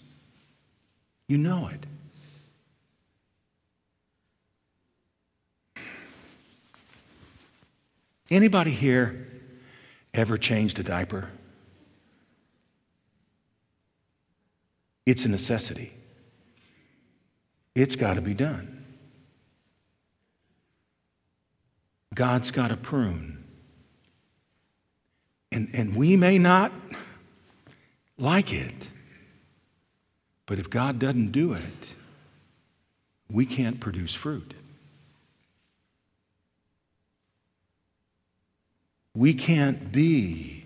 You 1.27 1.37
know 1.37 1.69
it. 1.69 1.85
Anybody 8.29 8.71
here 8.71 9.27
ever 10.13 10.37
changed 10.37 10.79
a 10.79 10.83
diaper? 10.83 11.29
It's 15.05 15.25
a 15.25 15.29
necessity. 15.29 15.93
It's 17.75 17.95
got 17.95 18.15
to 18.15 18.21
be 18.21 18.33
done. 18.33 18.85
God's 22.13 22.51
got 22.51 22.69
to 22.69 22.77
prune. 22.77 23.43
And, 25.51 25.69
and 25.73 25.95
we 25.95 26.15
may 26.15 26.37
not 26.37 26.71
like 28.17 28.53
it, 28.53 28.89
but 30.45 30.59
if 30.59 30.69
God 30.69 30.99
doesn't 30.99 31.31
do 31.31 31.53
it, 31.53 31.93
we 33.29 33.45
can't 33.45 33.79
produce 33.79 34.13
fruit. 34.13 34.53
We 39.13 39.33
can't 39.33 39.91
be 39.91 40.65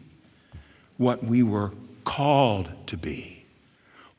what 0.98 1.24
we 1.24 1.44
were 1.44 1.72
called 2.04 2.70
to 2.88 2.98
be, 2.98 3.46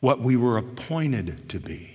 what 0.00 0.20
we 0.20 0.36
were 0.36 0.58
appointed 0.58 1.48
to 1.50 1.60
be. 1.60 1.92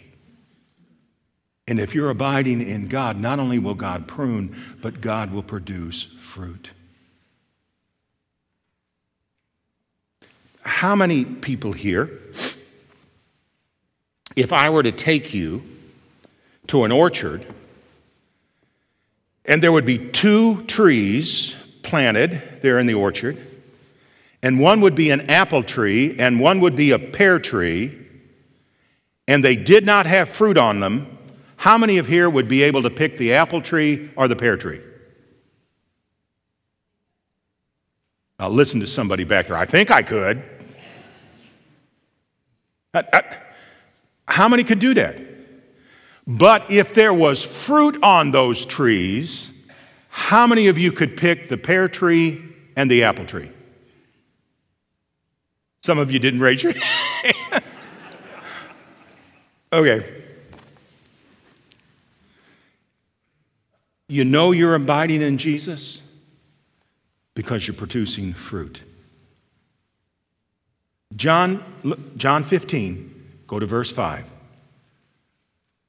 And 1.67 1.79
if 1.79 1.93
you're 1.93 2.09
abiding 2.09 2.61
in 2.61 2.87
God, 2.87 3.17
not 3.17 3.39
only 3.39 3.59
will 3.59 3.75
God 3.75 4.07
prune, 4.07 4.55
but 4.81 5.01
God 5.01 5.31
will 5.31 5.43
produce 5.43 6.03
fruit. 6.03 6.71
How 10.63 10.95
many 10.95 11.25
people 11.25 11.71
here, 11.71 12.19
if 14.35 14.53
I 14.53 14.69
were 14.69 14.83
to 14.83 14.91
take 14.91 15.33
you 15.33 15.63
to 16.67 16.83
an 16.83 16.91
orchard 16.91 17.45
and 19.45 19.61
there 19.61 19.71
would 19.71 19.85
be 19.85 19.97
two 19.97 20.61
trees 20.63 21.55
planted 21.83 22.41
there 22.61 22.79
in 22.79 22.87
the 22.87 22.93
orchard, 22.93 23.37
and 24.43 24.59
one 24.59 24.81
would 24.81 24.95
be 24.95 25.09
an 25.11 25.29
apple 25.29 25.63
tree 25.63 26.15
and 26.17 26.39
one 26.39 26.59
would 26.61 26.75
be 26.75 26.91
a 26.91 26.99
pear 26.99 27.39
tree, 27.39 27.97
and 29.27 29.43
they 29.43 29.55
did 29.55 29.85
not 29.85 30.05
have 30.05 30.29
fruit 30.29 30.57
on 30.57 30.79
them, 30.79 31.17
how 31.57 31.77
many 31.77 31.99
of 31.99 32.07
here 32.07 32.27
would 32.27 32.47
be 32.47 32.63
able 32.63 32.81
to 32.81 32.89
pick 32.89 33.17
the 33.17 33.35
apple 33.35 33.61
tree 33.61 34.09
or 34.15 34.27
the 34.27 34.35
pear 34.35 34.57
tree? 34.57 34.81
I'll 38.39 38.49
listen 38.49 38.79
to 38.79 38.87
somebody 38.87 39.23
back 39.23 39.45
there. 39.45 39.55
I 39.55 39.65
think 39.65 39.91
I 39.91 40.01
could. 40.01 40.41
I, 42.95 43.03
I, 43.13 43.37
how 44.27 44.49
many 44.49 44.63
could 44.63 44.79
do 44.79 44.95
that? 44.95 45.21
But 46.25 46.71
if 46.71 46.95
there 46.95 47.13
was 47.13 47.43
fruit 47.43 48.01
on 48.01 48.31
those 48.31 48.65
trees, 48.65 49.50
how 50.13 50.45
many 50.45 50.67
of 50.67 50.77
you 50.77 50.91
could 50.91 51.15
pick 51.15 51.47
the 51.47 51.57
pear 51.57 51.87
tree 51.87 52.43
and 52.75 52.91
the 52.91 53.05
apple 53.05 53.25
tree? 53.25 53.49
Some 55.83 55.97
of 55.97 56.11
you 56.11 56.19
didn't 56.19 56.41
raise 56.41 56.61
your 56.61 56.73
hand. 56.77 57.63
okay. 59.71 60.23
You 64.09 64.25
know 64.25 64.51
you're 64.51 64.75
abiding 64.75 65.21
in 65.21 65.37
Jesus 65.37 66.01
because 67.33 67.65
you're 67.65 67.73
producing 67.73 68.33
fruit. 68.33 68.81
John, 71.15 71.63
John 72.17 72.43
15, 72.43 73.43
go 73.47 73.59
to 73.59 73.65
verse 73.65 73.89
5. 73.89 74.29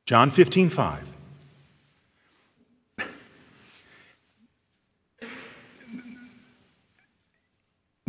John 0.06 0.30
15, 0.30 0.68
5. 0.70 1.08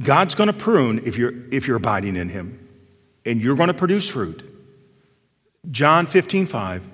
God's 0.02 0.36
going 0.36 0.48
to 0.48 0.54
prune 0.54 1.02
if 1.06 1.18
you're, 1.18 1.34
if 1.52 1.68
you're 1.68 1.78
abiding 1.78 2.16
in 2.16 2.30
Him, 2.30 2.68
and 3.26 3.42
you're 3.42 3.56
going 3.56 3.68
to 3.68 3.74
produce 3.74 4.10
fruit. 4.10 4.50
John 5.72 6.08
15, 6.08 6.48
5. 6.48 6.88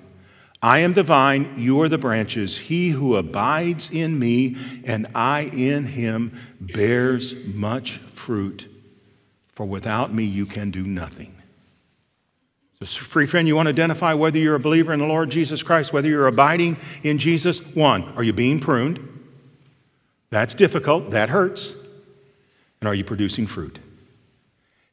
I 0.62 0.80
am 0.80 0.92
the 0.92 1.02
vine, 1.02 1.54
you 1.56 1.80
are 1.80 1.88
the 1.88 1.98
branches. 1.98 2.58
He 2.58 2.90
who 2.90 3.16
abides 3.16 3.90
in 3.90 4.18
me 4.18 4.56
and 4.84 5.06
I 5.14 5.50
in 5.54 5.86
him 5.86 6.38
bears 6.60 7.34
much 7.46 7.96
fruit, 8.12 8.68
for 9.48 9.64
without 9.64 10.12
me 10.12 10.24
you 10.24 10.44
can 10.44 10.70
do 10.70 10.84
nothing. 10.84 11.34
So, 12.82 12.84
free 13.02 13.26
friend, 13.26 13.48
you 13.48 13.56
want 13.56 13.66
to 13.66 13.72
identify 13.72 14.14
whether 14.14 14.38
you're 14.38 14.54
a 14.54 14.60
believer 14.60 14.92
in 14.92 15.00
the 15.00 15.06
Lord 15.06 15.30
Jesus 15.30 15.62
Christ, 15.62 15.92
whether 15.92 16.08
you're 16.08 16.26
abiding 16.26 16.76
in 17.02 17.18
Jesus? 17.18 17.60
One, 17.74 18.04
are 18.16 18.22
you 18.22 18.32
being 18.32 18.60
pruned? 18.60 19.06
That's 20.30 20.54
difficult, 20.54 21.10
that 21.10 21.30
hurts. 21.30 21.74
And 22.80 22.88
are 22.88 22.94
you 22.94 23.04
producing 23.04 23.46
fruit? 23.46 23.78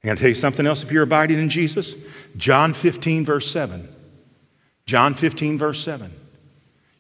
I'm 0.04 0.08
going 0.08 0.18
to 0.18 0.22
tell 0.22 0.30
you 0.30 0.36
something 0.36 0.68
else 0.68 0.84
if 0.84 0.92
you're 0.92 1.04
abiding 1.04 1.40
in 1.40 1.50
Jesus. 1.50 1.96
John 2.36 2.74
15, 2.74 3.26
verse 3.26 3.50
7. 3.50 3.88
John 4.86 5.14
15, 5.14 5.58
verse 5.58 5.84
7. 5.84 6.12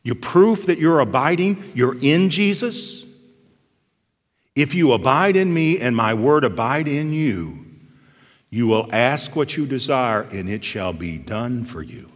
You 0.03 0.15
proof 0.15 0.65
that 0.65 0.79
you're 0.79 0.99
abiding, 0.99 1.63
you're 1.75 1.97
in 2.01 2.29
Jesus. 2.29 3.05
If 4.55 4.73
you 4.73 4.93
abide 4.93 5.35
in 5.35 5.53
me 5.53 5.79
and 5.79 5.95
my 5.95 6.13
word 6.13 6.43
abide 6.43 6.87
in 6.87 7.13
you, 7.13 7.65
you 8.49 8.67
will 8.67 8.89
ask 8.91 9.35
what 9.35 9.55
you 9.55 9.65
desire 9.65 10.21
and 10.23 10.49
it 10.49 10.63
shall 10.63 10.93
be 10.93 11.17
done 11.17 11.65
for 11.65 11.81
you. 11.81 12.09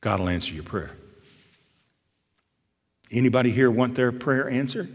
God 0.00 0.20
will 0.20 0.28
answer 0.28 0.54
your 0.54 0.64
prayer. 0.64 0.92
Anybody 3.10 3.50
here 3.50 3.70
want 3.70 3.94
their 3.94 4.12
prayer 4.12 4.48
answered? 4.48 4.92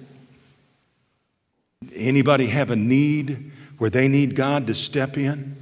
Anybody 1.96 2.48
have 2.48 2.72
a 2.72 2.76
need 2.76 3.52
where 3.78 3.90
they 3.90 4.08
need 4.08 4.36
God 4.36 4.68
to 4.68 4.76
step 4.76 5.18
in 5.18 5.56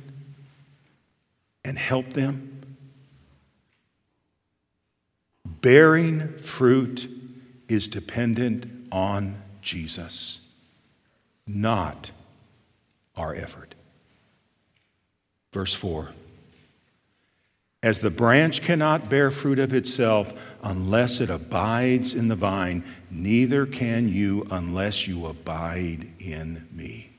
and 1.63 1.77
help 1.77 2.13
them? 2.13 2.61
Bearing 5.61 6.37
fruit 6.37 7.09
is 7.67 7.87
dependent 7.87 8.87
on 8.91 9.41
Jesus, 9.61 10.39
not 11.47 12.11
our 13.15 13.33
effort. 13.33 13.75
Verse 15.51 15.73
4 15.73 16.09
As 17.85 17.99
the 17.99 18.09
branch 18.09 18.63
cannot 18.63 19.11
bear 19.11 19.29
fruit 19.29 19.59
of 19.59 19.71
itself 19.71 20.55
unless 20.63 21.21
it 21.21 21.29
abides 21.29 22.15
in 22.15 22.29
the 22.29 22.35
vine, 22.35 22.83
neither 23.11 23.67
can 23.67 24.09
you 24.09 24.47
unless 24.49 25.07
you 25.07 25.27
abide 25.27 26.07
in 26.17 26.67
me. 26.71 27.11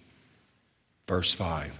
Verse 1.07 1.33
5 1.33 1.79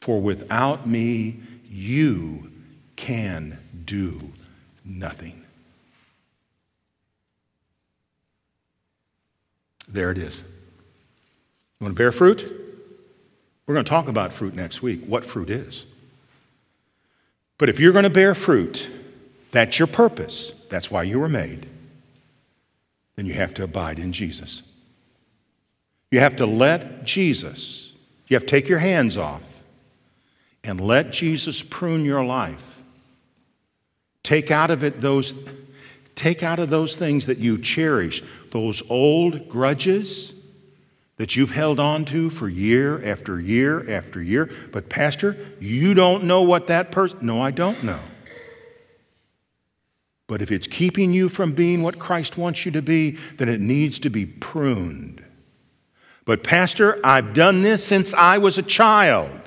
For 0.00 0.20
without 0.20 0.88
me, 0.88 1.38
you 1.70 2.50
can 2.96 3.60
do 3.84 4.32
nothing. 4.84 5.44
There 9.86 10.10
it 10.10 10.18
is. 10.18 10.42
You 11.78 11.84
want 11.84 11.94
to 11.94 11.96
bear 11.98 12.10
fruit? 12.10 12.42
We're 13.66 13.74
going 13.74 13.84
to 13.84 13.88
talk 13.88 14.08
about 14.08 14.32
fruit 14.32 14.56
next 14.56 14.82
week, 14.82 15.04
what 15.04 15.24
fruit 15.24 15.48
is. 15.48 15.84
But 17.58 17.68
if 17.68 17.80
you're 17.80 17.92
going 17.92 18.04
to 18.04 18.10
bear 18.10 18.34
fruit, 18.34 18.88
that's 19.50 19.78
your 19.78 19.88
purpose. 19.88 20.52
That's 20.68 20.90
why 20.90 21.02
you 21.02 21.18
were 21.18 21.28
made. 21.28 21.66
Then 23.16 23.26
you 23.26 23.34
have 23.34 23.52
to 23.54 23.64
abide 23.64 23.98
in 23.98 24.12
Jesus. 24.12 24.62
You 26.10 26.20
have 26.20 26.36
to 26.36 26.46
let 26.46 27.04
Jesus, 27.04 27.92
you 28.28 28.36
have 28.36 28.44
to 28.44 28.48
take 28.48 28.68
your 28.68 28.78
hands 28.78 29.16
off 29.16 29.42
and 30.64 30.80
let 30.80 31.10
Jesus 31.10 31.62
prune 31.62 32.04
your 32.04 32.24
life. 32.24 32.76
Take 34.22 34.50
out 34.50 34.70
of 34.70 34.84
it 34.84 35.00
those 35.00 35.34
take 36.14 36.42
out 36.42 36.58
of 36.58 36.68
those 36.68 36.96
things 36.96 37.26
that 37.26 37.38
you 37.38 37.56
cherish, 37.58 38.24
those 38.50 38.82
old 38.90 39.48
grudges 39.48 40.32
that 41.18 41.36
you've 41.36 41.50
held 41.50 41.78
on 41.78 42.04
to 42.06 42.30
for 42.30 42.48
year 42.48 43.04
after 43.04 43.38
year 43.38 43.88
after 43.90 44.22
year. 44.22 44.50
But, 44.72 44.88
Pastor, 44.88 45.36
you 45.60 45.92
don't 45.92 46.24
know 46.24 46.42
what 46.42 46.68
that 46.68 46.90
person. 46.90 47.18
No, 47.22 47.40
I 47.42 47.50
don't 47.50 47.82
know. 47.82 48.00
But 50.28 50.42
if 50.42 50.52
it's 50.52 50.66
keeping 50.66 51.12
you 51.12 51.28
from 51.28 51.52
being 51.52 51.82
what 51.82 51.98
Christ 51.98 52.38
wants 52.38 52.64
you 52.64 52.72
to 52.72 52.82
be, 52.82 53.12
then 53.36 53.48
it 53.48 53.60
needs 53.60 53.98
to 54.00 54.10
be 54.10 54.26
pruned. 54.26 55.24
But, 56.24 56.44
Pastor, 56.44 57.00
I've 57.02 57.34
done 57.34 57.62
this 57.62 57.84
since 57.84 58.14
I 58.14 58.38
was 58.38 58.58
a 58.58 58.62
child. 58.62 59.40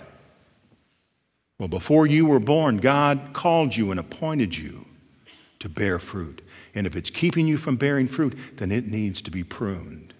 Well, 1.58 1.68
before 1.68 2.08
you 2.08 2.26
were 2.26 2.40
born, 2.40 2.78
God 2.78 3.30
called 3.34 3.76
you 3.76 3.92
and 3.92 4.00
appointed 4.00 4.58
you 4.58 4.88
to 5.60 5.70
bear 5.70 6.00
fruit. 6.00 6.42
And 6.74 6.88
if 6.88 6.96
it's 6.96 7.12
keeping 7.12 7.48
you 7.48 7.58
from 7.58 7.76
bearing 7.76 8.08
fruit, 8.08 8.36
then 8.58 8.72
it 8.72 8.88
needs 8.88 9.22
to 9.22 9.32
be 9.32 9.44
pruned. 9.44 10.11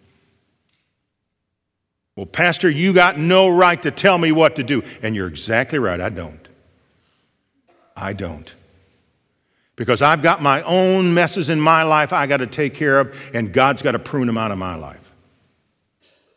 Well, 2.16 2.26
Pastor, 2.26 2.70
you 2.70 2.94
got 2.94 3.18
no 3.18 3.50
right 3.50 3.82
to 3.84 3.92
tell 3.92 4.18
me 4.18 4.32
what 4.32 4.58
to 4.58 4.64
do. 4.64 4.84
And 5.02 5.16
you're 5.16 5.28
exactly 5.28 5.80
right, 5.80 6.00
I 6.00 6.10
don't. 6.10 6.48
I 7.96 8.14
don't. 8.14 8.54
Because 9.76 10.02
I've 10.02 10.22
got 10.22 10.42
my 10.42 10.62
own 10.64 11.14
messes 11.14 11.50
in 11.50 11.60
my 11.60 11.84
life 11.84 12.14
I 12.14 12.28
got 12.28 12.38
to 12.38 12.48
take 12.48 12.74
care 12.74 13.00
of, 13.00 13.32
and 13.34 13.54
God's 13.54 13.82
got 13.82 13.94
to 13.94 14.00
prune 14.00 14.28
them 14.28 14.38
out 14.38 14.52
of 14.52 14.58
my 14.58 14.76
life. 14.76 15.12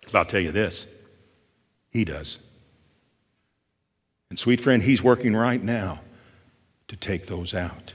But 0.05 0.15
I'll 0.15 0.25
tell 0.25 0.41
you 0.41 0.53
this 0.53 0.87
He 1.91 2.05
does. 2.05 2.39
And, 4.31 4.39
sweet 4.39 4.61
friend, 4.61 4.83
He's 4.83 5.03
working 5.03 5.35
right 5.35 5.63
now 5.63 6.01
to 6.89 6.97
take 6.97 7.27
those 7.27 7.53
out 7.53 7.95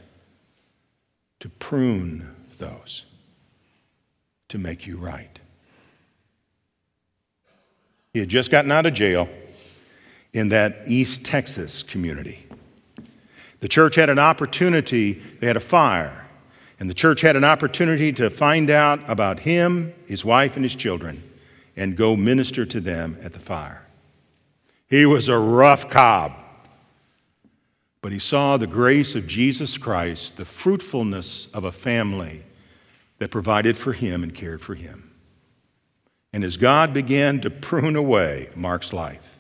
to 1.40 1.50
prune 1.50 2.36
those, 2.58 3.06
to 4.50 4.58
make 4.58 4.86
you 4.86 4.98
right. 4.98 5.39
He 8.14 8.20
had 8.20 8.30
just 8.30 8.52
gotten 8.52 8.72
out 8.72 8.86
of 8.86 8.94
jail 8.94 9.30
in 10.34 10.50
that 10.50 10.84
East 10.88 11.26
Texas 11.26 11.84
community. 11.84 12.46
The 13.60 13.68
church 13.68 13.96
had 13.96 14.10
an 14.10 14.20
opportunity, 14.20 15.14
they 15.40 15.48
had 15.48 15.58
a 15.58 15.62
fire, 15.62 16.28
and 16.80 16.90
the 16.90 16.94
church 16.94 17.22
had 17.22 17.36
an 17.36 17.44
opportunity 17.44 18.14
to 18.14 18.30
find 18.30 18.70
out 18.70 19.00
about 19.08 19.40
him, 19.40 19.94
his 20.08 20.24
wife, 20.24 20.56
and 20.56 20.64
his 20.64 20.76
children, 20.76 21.22
and 21.76 21.98
go 21.98 22.16
minister 22.16 22.66
to 22.66 22.80
them 22.80 23.18
at 23.22 23.34
the 23.34 23.40
fire. 23.40 23.86
He 24.88 25.06
was 25.06 25.28
a 25.28 25.38
rough 25.38 25.90
cob. 25.90 26.34
But 28.02 28.14
he 28.14 28.20
saw 28.20 28.56
the 28.56 28.66
grace 28.66 29.14
of 29.16 29.28
Jesus 29.28 29.78
Christ, 29.78 30.38
the 30.38 30.46
fruitfulness 30.46 31.48
of 31.54 31.66
a 31.66 31.72
family 31.72 32.44
that 33.18 33.30
provided 33.30 33.76
for 33.76 33.92
him 33.92 34.24
and 34.24 34.34
cared 34.34 34.62
for 34.62 34.74
him. 34.74 35.09
And 36.32 36.44
as 36.44 36.58
God 36.58 36.94
began 36.94 37.40
to 37.42 37.50
prune 37.50 37.96
away 37.96 38.50
Mark's 38.56 38.94
life, 38.94 39.40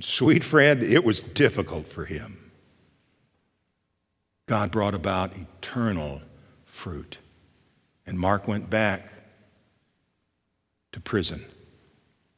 sweet 0.00 0.44
friend, 0.44 0.82
it 0.82 1.04
was 1.04 1.20
difficult 1.20 1.86
for 1.86 2.04
him. 2.04 2.50
God 4.46 4.70
brought 4.70 4.94
about 4.94 5.36
eternal 5.36 6.20
fruit. 6.66 7.18
And 8.06 8.18
Mark 8.18 8.46
went 8.46 8.68
back 8.68 9.08
to 10.92 11.00
prison, 11.00 11.44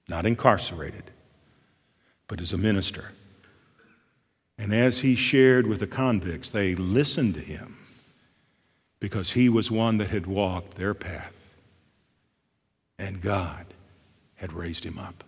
not 0.09 0.25
incarcerated, 0.25 1.11
but 2.29 2.41
as 2.41 2.53
a 2.53 2.59
minister. 2.59 3.11
And 4.57 4.73
as 4.73 5.01
he 5.01 5.17
shared 5.17 5.67
with 5.67 5.81
the 5.81 5.87
convicts, 5.87 6.51
they 6.51 6.75
listened 6.75 7.35
to 7.35 7.41
him 7.41 7.79
because 9.01 9.33
he 9.33 9.49
was 9.49 9.71
one 9.71 9.99
that 9.99 10.11
had 10.11 10.27
walked 10.27 10.77
their 10.77 10.95
path. 10.95 11.36
And 12.99 13.21
God 13.21 13.67
had 14.37 14.53
raised 14.53 14.85
him 14.85 14.99
up. 14.99 15.25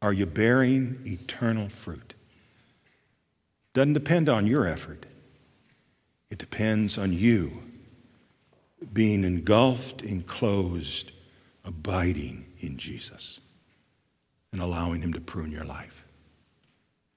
Are 0.00 0.12
you 0.12 0.26
bearing 0.26 1.00
eternal 1.04 1.68
fruit? 1.68 2.14
Doesn't 3.72 3.94
depend 3.94 4.28
on 4.28 4.46
your 4.46 4.66
effort. 4.66 5.06
It 6.30 6.38
depends 6.38 6.98
on 6.98 7.12
you 7.12 7.62
being 8.92 9.24
engulfed, 9.24 10.02
enclosed, 10.02 11.10
abiding 11.64 12.46
in 12.60 12.76
Jesus, 12.76 13.40
and 14.52 14.60
allowing 14.60 15.02
Him 15.02 15.12
to 15.12 15.20
prune 15.20 15.50
your 15.50 15.64
life. 15.64 16.04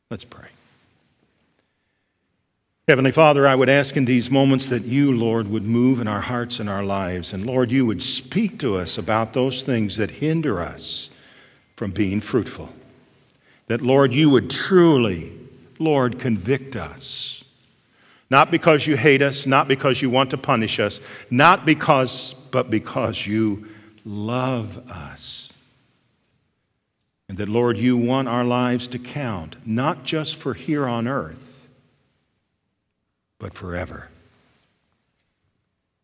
Let's 0.10 0.26
pray. 0.26 0.48
Heavenly 2.92 3.14
Father, 3.14 3.48
I 3.48 3.56
would 3.56 3.70
ask 3.70 3.96
in 3.96 4.04
these 4.04 4.30
moments 4.30 4.66
that 4.66 4.84
you, 4.84 5.14
Lord, 5.14 5.48
would 5.48 5.64
move 5.64 6.02
in 6.02 6.10
our 6.10 6.20
hearts 6.20 6.60
and 6.60 6.70
our 6.70 6.84
lives. 6.84 7.32
And 7.32 7.46
Lord, 7.46 7.72
you 7.72 7.86
would 7.86 8.04
speak 8.04 8.60
to 8.60 8.76
us 8.76 8.98
about 8.98 9.32
those 9.32 9.62
things 9.62 9.96
that 9.96 10.12
hinder 10.12 10.60
us 10.60 11.10
from 11.78 11.92
being 11.92 12.20
fruitful. 12.20 12.68
That, 13.68 13.82
Lord, 13.82 14.12
you 14.12 14.30
would 14.32 14.50
truly, 14.50 15.32
Lord, 15.80 16.20
convict 16.20 16.76
us. 16.76 17.46
Not 18.30 18.52
because 18.52 18.86
you 18.86 18.98
hate 18.98 19.22
us, 19.22 19.46
not 19.46 19.70
because 19.70 20.02
you 20.02 20.10
want 20.10 20.32
to 20.32 20.38
punish 20.38 20.78
us, 20.78 21.00
not 21.30 21.66
because, 21.66 22.36
but 22.52 22.70
because 22.70 23.26
you 23.26 23.70
love 24.04 24.86
us. 24.92 25.54
And 27.30 27.38
that, 27.38 27.48
Lord, 27.48 27.78
you 27.78 27.96
want 27.96 28.28
our 28.28 28.44
lives 28.44 28.90
to 28.90 29.00
count, 29.00 29.56
not 29.66 30.04
just 30.04 30.36
for 30.36 30.54
here 30.54 30.86
on 30.86 31.08
earth, 31.08 31.51
but 33.42 33.56
forever. 33.56 34.08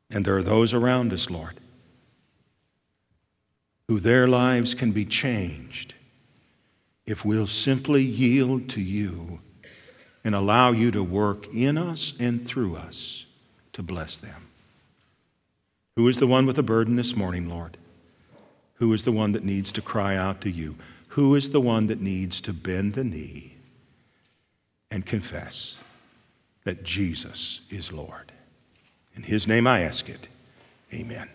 And 0.09 0.25
there 0.25 0.35
are 0.35 0.43
those 0.43 0.73
around 0.73 1.13
us, 1.13 1.29
Lord, 1.29 1.59
who 3.87 3.99
their 3.99 4.27
lives 4.27 4.73
can 4.73 4.91
be 4.91 5.05
changed 5.05 5.93
if 7.05 7.23
we'll 7.23 7.47
simply 7.47 8.01
yield 8.01 8.69
to 8.69 8.81
you 8.81 9.39
and 10.23 10.33
allow 10.33 10.71
you 10.71 10.89
to 10.91 11.03
work 11.03 11.45
in 11.53 11.77
us 11.77 12.13
and 12.19 12.45
through 12.45 12.75
us 12.75 13.25
to 13.73 13.83
bless 13.83 14.17
them. 14.17 14.47
Who 15.95 16.07
is 16.07 16.17
the 16.17 16.27
one 16.27 16.47
with 16.47 16.57
a 16.57 16.63
burden 16.63 16.95
this 16.95 17.15
morning, 17.15 17.47
Lord? 17.47 17.77
Who 18.75 18.91
is 18.93 19.03
the 19.03 19.11
one 19.11 19.33
that 19.33 19.43
needs 19.43 19.71
to 19.73 19.81
cry 19.81 20.15
out 20.15 20.41
to 20.41 20.49
you? 20.49 20.75
Who 21.09 21.35
is 21.35 21.51
the 21.51 21.61
one 21.61 21.87
that 21.87 22.01
needs 22.01 22.41
to 22.41 22.53
bend 22.53 22.95
the 22.95 23.03
knee 23.03 23.53
and 24.89 25.05
confess 25.05 25.77
that 26.67 26.83
Jesus 26.83 27.61
is 27.69 27.93
Lord? 27.93 28.33
In 29.15 29.23
his 29.23 29.47
name 29.47 29.65
I 29.65 29.79
ask 29.83 30.09
it. 30.09 30.27
Amen. 30.93 31.29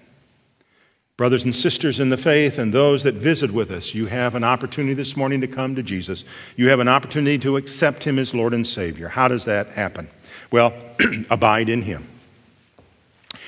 Brothers 1.17 1.45
and 1.45 1.57
sisters 1.57 2.01
in 2.01 2.11
the 2.11 2.19
faith, 2.19 2.59
and 2.59 2.71
those 2.71 3.03
that 3.05 3.15
visit 3.15 3.51
with 3.51 3.71
us, 3.71 3.95
you 3.95 4.05
have 4.07 4.35
an 4.35 4.45
opportunity 4.45 4.93
this 4.93 5.17
morning 5.17 5.41
to 5.41 5.47
come 5.47 5.75
to 5.75 5.83
Jesus. 5.83 6.25
You 6.55 6.69
have 6.69 6.81
an 6.81 6.89
opportunity 6.89 7.39
to 7.39 7.57
accept 7.57 8.05
him 8.05 8.19
as 8.19 8.35
Lord 8.35 8.53
and 8.53 8.67
Savior. 8.67 9.09
How 9.09 9.27
does 9.27 9.47
that 9.47 9.69
happen? 9.69 10.11
Well, 10.51 10.75
abide 11.31 11.71
in 11.71 11.81
him. 11.81 12.07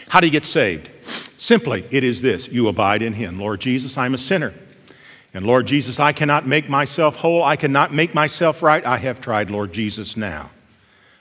How 0.09 0.21
do 0.21 0.27
you 0.27 0.33
get 0.33 0.47
saved? 0.47 0.89
Simply, 1.37 1.85
it 1.91 2.03
is 2.03 2.23
this 2.23 2.49
you 2.49 2.69
abide 2.69 3.03
in 3.03 3.13
him. 3.13 3.39
Lord 3.39 3.61
Jesus, 3.61 3.99
I'm 3.99 4.15
a 4.15 4.19
sinner. 4.19 4.55
And 5.35 5.47
Lord 5.47 5.67
Jesus, 5.67 6.01
I 6.01 6.13
cannot 6.13 6.47
make 6.47 6.67
myself 6.67 7.17
whole. 7.17 7.45
I 7.45 7.57
cannot 7.57 7.93
make 7.93 8.15
myself 8.15 8.63
right. 8.63 8.87
I 8.87 8.97
have 8.97 9.21
tried, 9.21 9.51
Lord 9.51 9.75
Jesus, 9.75 10.17
now. 10.17 10.49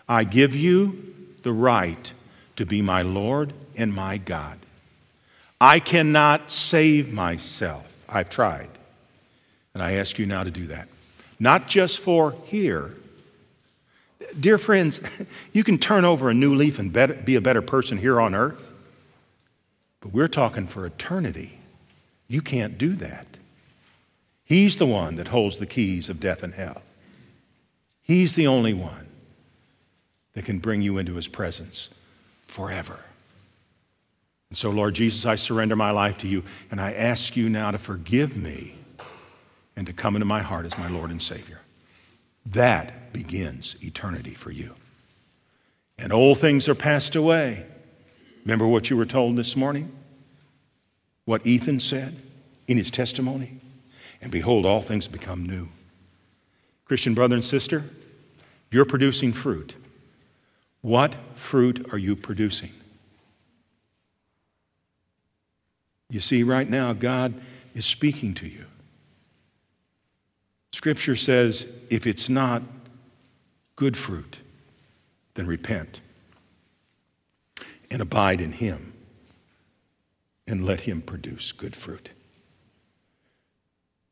I 0.08 0.24
give 0.24 0.56
you 0.56 1.14
the 1.43 1.54
right 1.54 2.12
to 2.56 2.66
be 2.66 2.82
my 2.82 3.01
Lord 3.01 3.54
and 3.76 3.93
my 3.93 4.18
God. 4.18 4.60
I 5.60 5.80
cannot 5.80 6.51
save 6.51 7.14
myself. 7.14 8.06
I've 8.10 8.30
tried. 8.30 8.70
And 9.74 9.82
I 9.82 9.93
ask 9.93 10.20
you 10.20 10.26
now 10.26 10.43
to 10.43 10.51
do 10.51 10.68
that. 10.68 10.88
Not 11.39 11.68
just 11.68 11.99
for 11.99 12.36
here. 12.45 12.93
Dear 14.39 14.58
friends, 14.58 15.01
you 15.54 15.64
can 15.64 15.78
turn 15.78 16.06
over 16.06 16.30
a 16.30 16.34
new 16.34 16.56
leaf 16.56 16.80
and 16.80 16.91
be 17.26 17.36
a 17.36 17.41
better 17.41 17.62
person 17.62 17.97
here 17.97 18.20
on 18.20 18.36
earth. 18.36 18.72
But 20.01 20.14
we're 20.14 20.28
talking 20.28 20.68
for 20.68 20.86
eternity. 20.86 21.60
You 22.28 22.41
can't 22.41 22.78
do 22.78 22.93
that. 22.95 23.26
He's 24.45 24.78
the 24.78 24.86
one 24.86 25.16
that 25.16 25.30
holds 25.30 25.58
the 25.58 25.66
keys 25.66 26.10
of 26.10 26.20
death 26.20 26.43
and 26.43 26.54
hell. 26.54 26.82
He's 28.01 28.36
the 28.36 28.47
only 28.47 28.74
one 28.74 29.08
that 30.34 30.45
can 30.45 30.59
bring 30.59 30.81
you 30.81 30.97
into 30.97 31.15
his 31.15 31.27
presence 31.27 31.89
forever. 32.43 32.99
And 34.49 34.57
so, 34.57 34.69
Lord 34.69 34.93
Jesus, 34.93 35.25
I 35.25 35.36
surrender 35.36 35.75
my 35.75 35.91
life 35.91 36.19
to 36.19 36.27
you, 36.27 36.43
and 36.69 36.79
I 36.79 36.93
ask 36.93 37.36
you 37.36 37.49
now 37.49 37.71
to 37.71 37.77
forgive 37.77 38.38
me 38.38 38.75
and 39.75 39.88
to 39.88 39.93
come 39.93 40.15
into 40.15 40.25
my 40.25 40.41
heart 40.41 40.65
as 40.65 40.77
my 40.77 40.88
Lord 40.88 41.09
and 41.09 41.21
Savior. 41.21 41.61
That 42.45 43.13
begins 43.13 43.75
eternity 43.81 44.34
for 44.34 44.51
you. 44.51 44.75
And 45.97 46.11
old 46.11 46.39
things 46.39 46.67
are 46.69 46.75
passed 46.75 47.15
away. 47.15 47.65
Remember 48.43 48.67
what 48.67 48.89
you 48.89 48.97
were 48.97 49.05
told 49.05 49.38
this 49.38 49.55
morning? 49.55 49.91
What 51.25 51.47
Ethan 51.47 51.79
said 51.79 52.17
in 52.67 52.77
his 52.77 52.91
testimony? 52.91 53.61
and 54.23 54.31
behold, 54.31 54.65
all 54.65 54.81
things 54.81 55.05
become 55.07 55.45
new. 55.45 55.67
Christian 56.86 57.13
brother 57.13 57.36
and 57.36 57.43
sister, 57.43 57.84
you're 58.71 58.86
producing 58.86 59.34
fruit. 59.34 59.75
What 60.84 61.15
fruit 61.34 61.93
are 61.93 61.97
you 61.97 62.13
producing? 62.13 62.71
You 66.09 66.19
see, 66.19 66.43
right 66.43 66.69
now, 66.69 66.91
God 66.91 67.34
is 67.73 67.86
speaking 67.86 68.34
to 68.36 68.47
you. 68.47 68.65
Scripture 70.73 71.15
says 71.15 71.67
if 71.89 72.05
it's 72.05 72.27
not 72.27 72.63
good 73.77 73.95
fruit, 73.95 74.39
then 75.36 75.47
repent 75.47 76.01
and 77.89 78.01
abide 78.01 78.41
in 78.41 78.51
Him 78.51 78.91
and 80.45 80.65
let 80.65 80.81
Him 80.81 81.01
produce 81.01 81.53
good 81.53 81.77
fruit. 81.77 82.09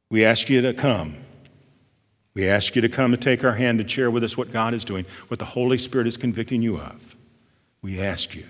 We 0.09 0.23
ask 0.23 0.49
you 0.49 0.61
to 0.61 0.73
come. 0.73 1.17
We 2.33 2.47
ask 2.47 2.75
you 2.75 2.81
to 2.81 2.89
come 2.89 3.13
and 3.13 3.21
take 3.21 3.43
our 3.43 3.53
hand 3.53 3.81
and 3.81 3.89
share 3.89 4.09
with 4.09 4.23
us 4.23 4.37
what 4.37 4.51
God 4.51 4.73
is 4.73 4.85
doing, 4.85 5.05
what 5.27 5.39
the 5.39 5.45
Holy 5.45 5.77
Spirit 5.77 6.07
is 6.07 6.17
convicting 6.17 6.61
you 6.61 6.77
of. 6.77 7.15
We 7.81 7.99
ask 7.99 8.35
you 8.35 8.45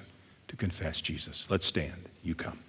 to 0.50 0.56
confess 0.56 1.02
Jesus. 1.02 1.48
Let's 1.50 1.66
stand. 1.66 2.10
You 2.24 2.36
come. 2.36 2.60